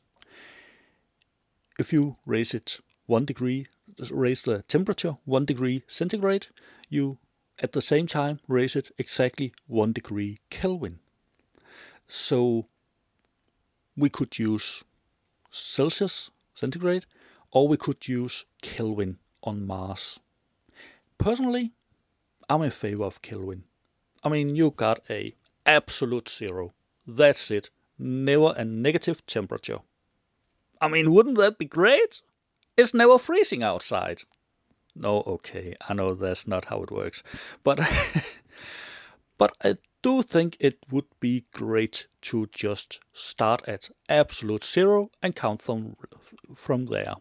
if 1.78 1.92
you 1.92 2.16
raise 2.26 2.54
it 2.54 2.80
one 3.06 3.24
degree, 3.24 3.66
raise 4.10 4.42
the 4.42 4.62
temperature 4.62 5.16
one 5.24 5.44
degree 5.44 5.84
centigrade, 5.86 6.48
you 6.88 7.18
at 7.58 7.72
the 7.72 7.80
same 7.80 8.06
time 8.06 8.40
raise 8.48 8.76
it 8.76 8.90
exactly 8.98 9.52
one 9.66 9.92
degree 9.92 10.38
Kelvin. 10.50 10.98
So 12.06 12.66
we 13.96 14.08
could 14.08 14.38
use 14.38 14.84
Celsius 15.50 16.30
centigrade 16.54 17.06
or 17.52 17.68
we 17.68 17.76
could 17.76 18.06
use 18.06 18.44
Kelvin 18.62 19.18
on 19.42 19.66
Mars. 19.66 20.20
Personally, 21.18 21.72
I'm 22.48 22.62
in 22.62 22.70
favor 22.70 23.04
of 23.04 23.22
Kelvin. 23.22 23.64
I 24.22 24.28
mean, 24.28 24.54
you 24.54 24.70
got 24.70 25.00
a 25.08 25.34
absolute 25.64 26.28
zero. 26.28 26.74
That's 27.06 27.50
it. 27.50 27.70
Never 27.98 28.54
a 28.56 28.64
negative 28.64 29.24
temperature. 29.26 29.78
I 30.80 30.88
mean, 30.88 31.12
wouldn't 31.12 31.38
that 31.38 31.58
be 31.58 31.64
great? 31.64 32.20
It's 32.76 32.92
never 32.92 33.18
freezing 33.18 33.62
outside. 33.62 34.22
No, 34.98 35.22
okay, 35.26 35.76
I 35.86 35.92
know 35.92 36.14
that's 36.14 36.46
not 36.46 36.66
how 36.66 36.82
it 36.82 36.90
works, 36.90 37.22
but 37.62 37.78
but 39.38 39.54
I 39.62 39.76
do 40.00 40.22
think 40.22 40.56
it 40.58 40.78
would 40.90 41.04
be 41.20 41.44
great 41.52 42.06
to 42.22 42.46
just 42.46 43.00
start 43.12 43.68
at 43.68 43.90
absolute 44.08 44.64
zero 44.64 45.10
and 45.22 45.36
count 45.36 45.60
from 45.60 45.96
from 46.54 46.86
there. 46.86 47.14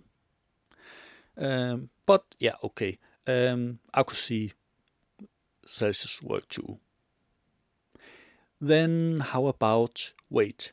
Um, 1.37 1.89
but 2.05 2.23
yeah, 2.39 2.55
okay, 2.63 2.97
um, 3.27 3.79
I 3.93 4.03
could 4.03 4.17
see 4.17 4.53
Celsius 5.65 6.21
work 6.23 6.47
too. 6.47 6.79
Then 8.61 9.19
how 9.19 9.47
about 9.47 10.13
weight? 10.29 10.71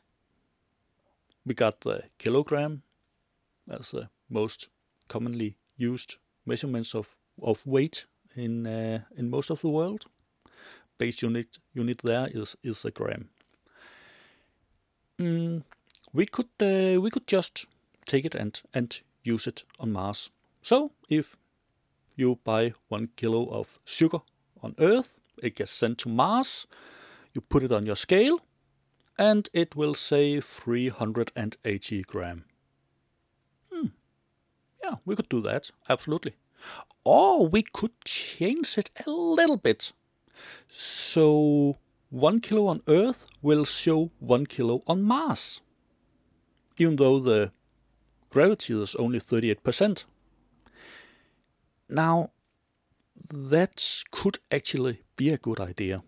We 1.45 1.53
got 1.53 1.81
the 1.81 2.03
kilogram 2.17 2.83
as 3.69 3.91
the 3.91 4.09
most 4.29 4.69
commonly 5.09 5.57
used 5.75 6.15
measurements 6.45 6.95
of, 6.95 7.15
of 7.41 7.65
weight 7.65 8.05
in 8.35 8.67
uh, 8.67 8.99
in 9.17 9.29
most 9.29 9.49
of 9.49 9.61
the 9.61 9.69
world. 9.69 10.05
Base 10.97 11.21
unit 11.21 11.57
unit 11.73 12.01
there 12.03 12.27
is 12.31 12.55
is 12.63 12.85
a 12.85 12.91
gram. 12.91 13.29
Mm, 15.19 15.63
we 16.13 16.25
could 16.25 16.49
uh, 16.61 17.01
we 17.01 17.09
could 17.09 17.27
just 17.27 17.65
take 18.05 18.25
it 18.25 18.35
and 18.35 18.61
and 18.73 19.01
use 19.23 19.47
it 19.47 19.63
on 19.79 19.91
Mars. 19.91 20.31
So 20.61 20.91
if 21.09 21.35
you 22.15 22.39
buy 22.43 22.73
one 22.89 23.09
kilo 23.15 23.49
of 23.49 23.79
sugar 23.85 24.19
on 24.61 24.75
Earth, 24.79 25.19
it 25.41 25.55
gets 25.55 25.71
sent 25.71 25.97
to 25.99 26.09
Mars. 26.09 26.67
You 27.33 27.41
put 27.41 27.63
it 27.63 27.71
on 27.71 27.85
your 27.85 27.95
scale, 27.95 28.39
and 29.17 29.49
it 29.53 29.75
will 29.75 29.95
say 29.95 30.39
380 30.39 32.03
gram. 32.03 32.45
Yeah, 34.83 34.95
we 35.05 35.15
could 35.15 35.29
do 35.29 35.41
that, 35.41 35.71
absolutely. 35.87 36.33
Or 37.05 37.47
we 37.47 37.63
could 37.63 37.93
change 38.03 38.77
it 38.77 38.89
a 39.05 39.09
little 39.09 39.57
bit. 39.57 39.93
So 40.67 41.77
one 42.09 42.39
kilo 42.41 42.67
on 42.67 42.81
Earth 42.87 43.25
will 43.41 43.65
show 43.65 44.11
one 44.19 44.45
kilo 44.45 44.81
on 44.87 45.01
Mars, 45.01 45.61
even 46.77 46.97
though 46.97 47.19
the 47.19 47.51
gravity 48.29 48.73
is 48.73 48.95
only 48.95 49.19
38%. 49.19 50.05
Now, 51.89 52.31
that 53.31 54.03
could 54.11 54.39
actually 54.51 55.01
be 55.15 55.29
a 55.29 55.37
good 55.37 55.59
idea 55.59 56.03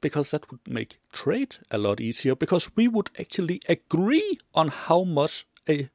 because 0.00 0.30
that 0.30 0.50
would 0.50 0.66
make 0.68 0.98
trade 1.12 1.56
a 1.70 1.78
lot 1.78 2.00
easier 2.00 2.34
because 2.34 2.70
we 2.76 2.88
would 2.88 3.10
actually 3.18 3.60
agree 3.68 4.38
on 4.54 4.68
how 4.68 5.04
much 5.04 5.46
a 5.68 5.90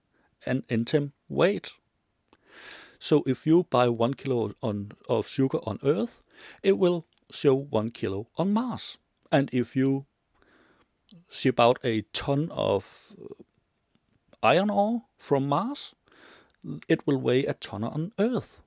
an 0.46 0.63
atom 0.70 1.13
weighs. 1.30 1.74
So 3.02 3.24
if 3.26 3.48
you 3.48 3.64
buy 3.64 3.90
one 3.90 4.14
kilo 4.14 4.54
on, 4.62 4.92
of 5.10 5.28
sugar 5.28 5.58
on 5.64 5.80
Earth, 5.84 6.22
it 6.62 6.78
will 6.78 7.08
show 7.32 7.56
one 7.56 7.90
kilo 7.90 8.28
on 8.38 8.54
Mars. 8.54 9.00
And 9.32 9.50
if 9.52 9.76
you 9.76 10.06
ship 11.28 11.60
out 11.60 11.80
a 11.84 12.04
ton 12.14 12.50
of 12.52 13.16
uh, 13.20 13.44
iron 14.44 14.70
ore 14.70 15.06
from 15.18 15.50
Mars, 15.50 15.96
it 16.88 17.08
will 17.08 17.18
weigh 17.18 17.44
a 17.48 17.56
ton 17.56 17.84
on 17.84 18.12
Earth. 18.20 18.62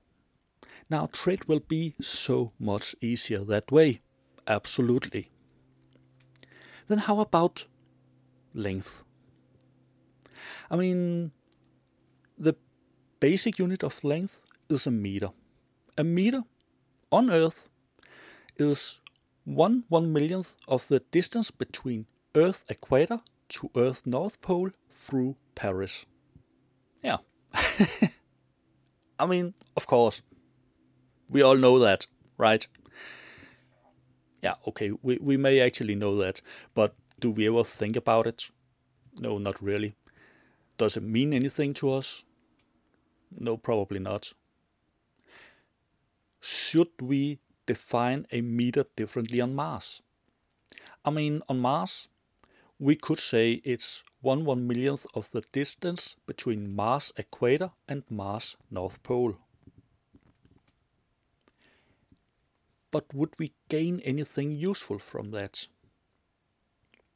Now, 0.89 1.07
trade 1.13 1.45
will 1.45 1.61
be 1.61 1.95
so 2.01 2.51
much 2.59 2.93
easier 2.99 3.39
that 3.45 3.71
way. 3.71 4.01
Absolutely. 4.45 5.31
Then, 6.89 6.97
how 6.97 7.21
about 7.21 7.67
length? 8.53 9.01
I 10.69 10.75
mean, 10.75 11.31
basic 13.25 13.57
unit 13.57 13.83
of 13.83 14.03
length 14.03 14.43
is 14.69 14.85
a 14.85 14.91
meter. 14.91 15.31
A 15.97 16.03
meter 16.03 16.43
on 17.11 17.31
Earth 17.31 17.69
is 18.57 18.99
one 19.45 19.83
one 19.89 20.13
millionth 20.13 20.55
of 20.67 20.87
the 20.89 20.99
distance 21.09 21.49
between 21.49 22.05
Earth 22.35 22.63
equator 22.69 23.19
to 23.49 23.71
Earth 23.75 24.03
North 24.05 24.39
Pole 24.41 24.69
through 24.91 25.35
Paris. 25.55 26.05
Yeah. 27.01 27.17
I 29.19 29.25
mean, 29.25 29.55
of 29.75 29.87
course, 29.87 30.21
we 31.27 31.41
all 31.41 31.57
know 31.57 31.79
that, 31.79 32.05
right? 32.37 32.67
Yeah, 34.43 34.55
okay, 34.67 34.91
we, 35.01 35.17
we 35.19 35.35
may 35.37 35.61
actually 35.61 35.95
know 35.95 36.15
that, 36.17 36.41
but 36.75 36.93
do 37.19 37.31
we 37.31 37.47
ever 37.47 37.63
think 37.63 37.95
about 37.95 38.27
it? 38.27 38.51
No, 39.19 39.39
not 39.39 39.59
really. 39.63 39.95
Does 40.77 40.95
it 40.95 41.03
mean 41.03 41.33
anything 41.33 41.73
to 41.75 41.91
us? 41.91 42.23
No, 43.31 43.57
probably 43.57 43.99
not. 43.99 44.33
Should 46.39 47.01
we 47.01 47.39
define 47.65 48.27
a 48.31 48.41
meter 48.41 48.85
differently 48.95 49.41
on 49.41 49.55
Mars? 49.55 50.01
I 51.03 51.11
mean, 51.11 51.41
on 51.49 51.59
Mars, 51.59 52.09
we 52.79 52.95
could 52.95 53.19
say 53.19 53.61
it's 53.63 54.03
one 54.21 54.43
one 54.43 54.67
millionth 54.67 55.05
of 55.13 55.29
the 55.31 55.41
distance 55.51 56.15
between 56.27 56.75
Mars 56.75 57.13
equator 57.17 57.71
and 57.87 58.03
Mars 58.09 58.57
North 58.69 59.01
Pole. 59.03 59.37
But 62.91 63.13
would 63.13 63.33
we 63.37 63.53
gain 63.69 63.99
anything 64.01 64.51
useful 64.51 64.99
from 64.99 65.31
that? 65.31 65.67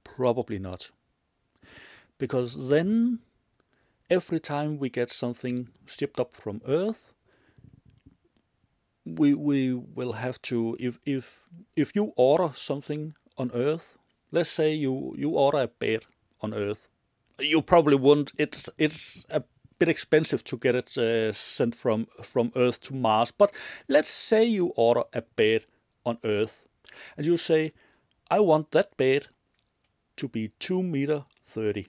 Probably 0.03 0.59
not. 0.59 0.91
Because 2.17 2.69
then, 2.69 3.19
every 4.09 4.39
time 4.39 4.77
we 4.79 4.89
get 4.89 5.09
something 5.09 5.69
shipped 5.85 6.19
up 6.19 6.35
from 6.35 6.61
Earth, 6.67 7.13
we 9.05 9.33
we 9.33 9.73
will 9.73 10.13
have 10.13 10.41
to 10.41 10.75
if 10.79 10.99
if 11.05 11.47
if 11.75 11.95
you 11.95 12.13
order 12.15 12.51
something 12.55 13.15
on 13.37 13.51
Earth, 13.53 13.97
let's 14.31 14.49
say 14.49 14.73
you 14.73 15.13
you 15.17 15.29
order 15.31 15.59
a 15.59 15.67
bed 15.67 16.05
on 16.41 16.53
Earth, 16.53 16.87
you 17.39 17.61
probably 17.61 17.95
won't. 17.95 18.31
It's 18.37 18.69
it's 18.77 19.25
a 19.29 19.43
bit 19.79 19.89
expensive 19.89 20.43
to 20.43 20.57
get 20.57 20.75
it 20.75 20.97
uh, 20.97 21.31
sent 21.33 21.75
from 21.75 22.07
from 22.21 22.51
Earth 22.55 22.81
to 22.81 22.93
Mars. 22.93 23.31
But 23.31 23.51
let's 23.87 24.09
say 24.09 24.43
you 24.43 24.67
order 24.75 25.03
a 25.13 25.21
bed 25.21 25.65
on 26.05 26.17
Earth, 26.23 26.65
and 27.17 27.25
you 27.25 27.37
say, 27.37 27.73
"I 28.29 28.39
want 28.39 28.71
that 28.71 28.97
bed 28.97 29.27
to 30.17 30.27
be 30.27 30.51
two 30.59 30.83
meter 30.83 31.25
thirty. 31.43 31.87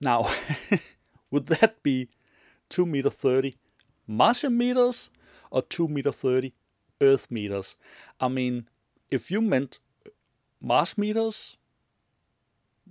Now, 0.00 0.30
would 1.30 1.46
that 1.46 1.82
be 1.82 2.08
two 2.68 2.86
meter 2.86 3.10
thirty 3.10 3.56
Martian 4.06 4.56
meters 4.56 5.10
or 5.50 5.62
two 5.62 5.88
meter 5.88 6.12
thirty 6.12 6.54
Earth 7.00 7.30
meters? 7.30 7.76
I 8.18 8.28
mean, 8.28 8.68
if 9.10 9.30
you 9.30 9.40
meant 9.40 9.78
Mars 10.60 10.96
meters, 10.96 11.56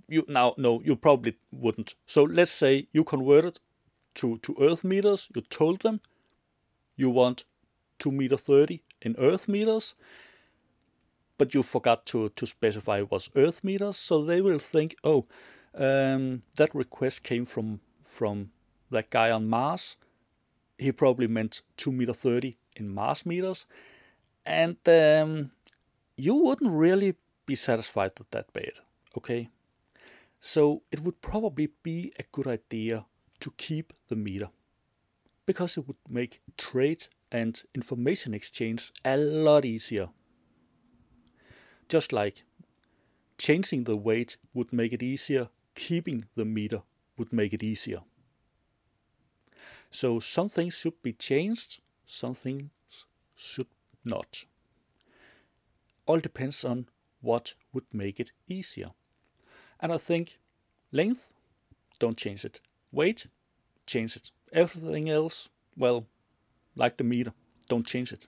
you 0.08 0.24
now 0.28 0.54
no, 0.56 0.80
you 0.84 0.96
probably 0.96 1.36
wouldn't. 1.50 1.94
So 2.06 2.22
let's 2.22 2.50
say 2.50 2.88
you 2.92 3.04
converted 3.04 3.58
to 4.16 4.38
to 4.38 4.56
Earth 4.60 4.84
meters. 4.84 5.28
You 5.34 5.42
told 5.42 5.80
them 5.80 6.00
you 6.96 7.10
want 7.10 7.44
two 7.98 8.12
meter 8.12 8.36
thirty 8.36 8.82
in 9.02 9.16
Earth 9.18 9.48
meters, 9.48 9.94
but 11.38 11.54
you 11.54 11.62
forgot 11.62 12.06
to 12.06 12.28
to 12.30 12.46
specify 12.46 13.02
was 13.02 13.30
Earth 13.36 13.64
meters. 13.64 13.96
So 13.96 14.24
they 14.24 14.40
will 14.40 14.58
think, 14.58 14.96
oh, 15.04 15.26
um, 15.74 16.42
that 16.56 16.74
request 16.74 17.22
came 17.22 17.44
from 17.44 17.80
from 18.02 18.50
that 18.90 19.10
guy 19.10 19.30
on 19.30 19.48
Mars. 19.48 19.96
He 20.78 20.92
probably 20.92 21.26
meant 21.26 21.62
two 21.76 21.92
meter 21.92 22.12
thirty 22.14 22.58
in 22.76 22.88
Mars 22.88 23.24
meters, 23.26 23.66
and 24.44 24.76
um, 24.86 25.50
you 26.16 26.34
wouldn't 26.34 26.70
really 26.70 27.14
be 27.46 27.54
satisfied 27.54 28.12
with 28.18 28.30
that 28.30 28.52
bed. 28.52 28.72
Okay, 29.16 29.50
so 30.40 30.82
it 30.90 31.00
would 31.00 31.20
probably 31.20 31.68
be 31.82 32.12
a 32.18 32.24
good 32.32 32.46
idea 32.46 33.04
to 33.40 33.52
keep 33.56 33.92
the 34.08 34.16
meter 34.16 34.48
because 35.46 35.76
it 35.76 35.86
would 35.86 35.96
make 36.08 36.40
trade 36.56 37.06
and 37.32 37.62
information 37.74 38.34
exchange 38.34 38.92
a 39.04 39.16
lot 39.16 39.64
easier. 39.64 40.08
Just 41.88 42.12
like 42.12 42.44
changing 43.38 43.84
the 43.84 43.96
weight 43.96 44.36
would 44.54 44.72
make 44.72 44.92
it 44.92 45.02
easier, 45.02 45.48
keeping 45.74 46.26
the 46.34 46.44
meter 46.44 46.82
would 47.16 47.32
make 47.32 47.52
it 47.52 47.62
easier. 47.62 48.00
So 49.90 50.20
some 50.20 50.48
things 50.48 50.74
should 50.74 51.02
be 51.02 51.12
changed, 51.12 51.80
some 52.06 52.34
things 52.34 52.70
should 53.34 53.66
not. 54.04 54.44
All 56.06 56.18
depends 56.18 56.64
on 56.64 56.86
what 57.20 57.54
would 57.72 57.92
make 57.92 58.20
it 58.20 58.32
easier. 58.48 58.90
And 59.80 59.92
I 59.92 59.98
think 59.98 60.38
length, 60.92 61.30
don't 61.98 62.16
change 62.16 62.44
it. 62.44 62.60
Weight, 62.92 63.26
change 63.86 64.16
it. 64.16 64.30
Everything 64.52 65.08
else, 65.08 65.48
well, 65.76 66.06
like 66.74 66.96
the 66.96 67.04
meter, 67.04 67.32
don't 67.68 67.86
change 67.86 68.12
it. 68.12 68.26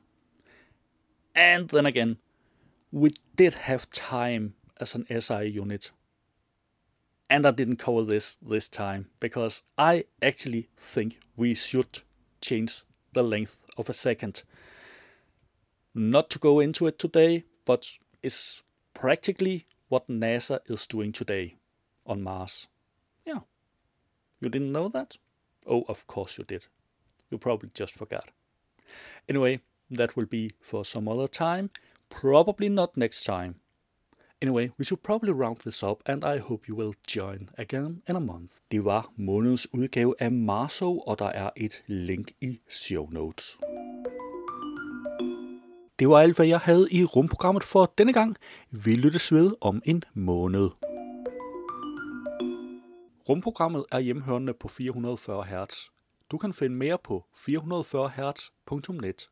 And 1.35 1.69
then 1.69 1.87
again, 1.87 2.19
we 2.91 3.15
did 3.37 3.55
have 3.55 3.91
time 3.91 4.55
as 4.81 4.95
an 4.95 5.07
SI 5.21 5.47
unit. 5.47 5.91
And 7.33 7.47
I 7.47 7.51
didn't 7.51 7.77
cover 7.77 8.03
this 8.03 8.37
this 8.43 8.69
time 8.69 9.07
because 9.19 9.63
I 9.79 10.05
actually 10.21 10.69
think 10.77 11.19
we 11.35 11.55
should 11.55 12.03
change 12.43 12.83
the 13.15 13.23
length 13.23 13.63
of 13.79 13.89
a 13.89 13.95
second. 13.95 14.43
Not 15.95 16.29
to 16.29 16.39
go 16.39 16.61
into 16.61 16.87
it 16.87 16.99
today, 16.99 17.45
but 17.65 17.91
it's 18.23 18.63
practically 18.93 19.65
what 19.89 20.09
NASA 20.09 20.59
is 20.67 20.87
doing 20.87 21.11
today 21.11 21.57
on 22.05 22.23
Mars. 22.23 22.69
Yeah. 23.25 23.41
You 24.43 24.51
didn't 24.51 24.73
know 24.73 24.89
that? 24.89 25.17
Oh, 25.67 25.85
of 25.89 26.07
course 26.07 26.37
you 26.37 26.45
did. 26.45 26.67
You 27.31 27.39
probably 27.39 27.71
just 27.73 27.95
forgot. 27.95 28.31
Anyway, 29.27 29.61
that 29.91 30.17
will 30.17 30.27
be 30.27 30.53
for 30.61 30.85
some 30.85 31.09
other 31.09 31.29
time. 31.29 31.71
Probably 32.11 32.69
not 32.69 32.99
next 32.99 33.25
time. 33.25 33.62
Anyway, 34.43 34.69
we 34.79 34.85
should 34.85 35.03
probably 35.03 35.31
round 35.31 35.57
this 35.57 35.83
up, 35.83 36.03
and 36.07 36.25
I 36.25 36.39
hope 36.39 36.69
you 36.69 36.77
will 36.77 36.95
join 37.17 37.49
again 37.59 38.03
in 38.09 38.17
a 38.17 38.21
month. 38.21 38.53
Det 38.71 38.85
var 38.85 39.13
månedens 39.17 39.69
udgave 39.75 40.15
af 40.19 40.33
Marso, 40.33 40.99
og 40.99 41.19
der 41.19 41.27
er 41.27 41.51
et 41.57 41.83
link 41.87 42.31
i 42.41 42.61
show 42.69 43.11
notes. 43.11 43.59
Det 45.99 46.09
var 46.09 46.19
alt, 46.19 46.37
hvad 46.37 46.47
jeg 46.47 46.59
havde 46.59 46.89
i 46.91 47.05
rumprogrammet 47.05 47.65
for 47.65 47.93
denne 47.99 48.13
gang. 48.13 48.37
Vi 48.71 48.93
lyttes 48.93 49.33
ved 49.33 49.53
om 49.61 49.83
en 49.85 50.03
måned. 50.15 50.71
Rumprogrammet 53.29 53.85
er 53.93 53.99
hjemhørende 53.99 54.55
på 54.55 54.69
440 54.69 55.45
Hz. 55.45 55.91
Du 56.31 56.39
kan 56.39 56.53
finde 56.53 56.77
mere 56.77 56.99
på 57.05 57.25
440hz.net. 57.37 59.29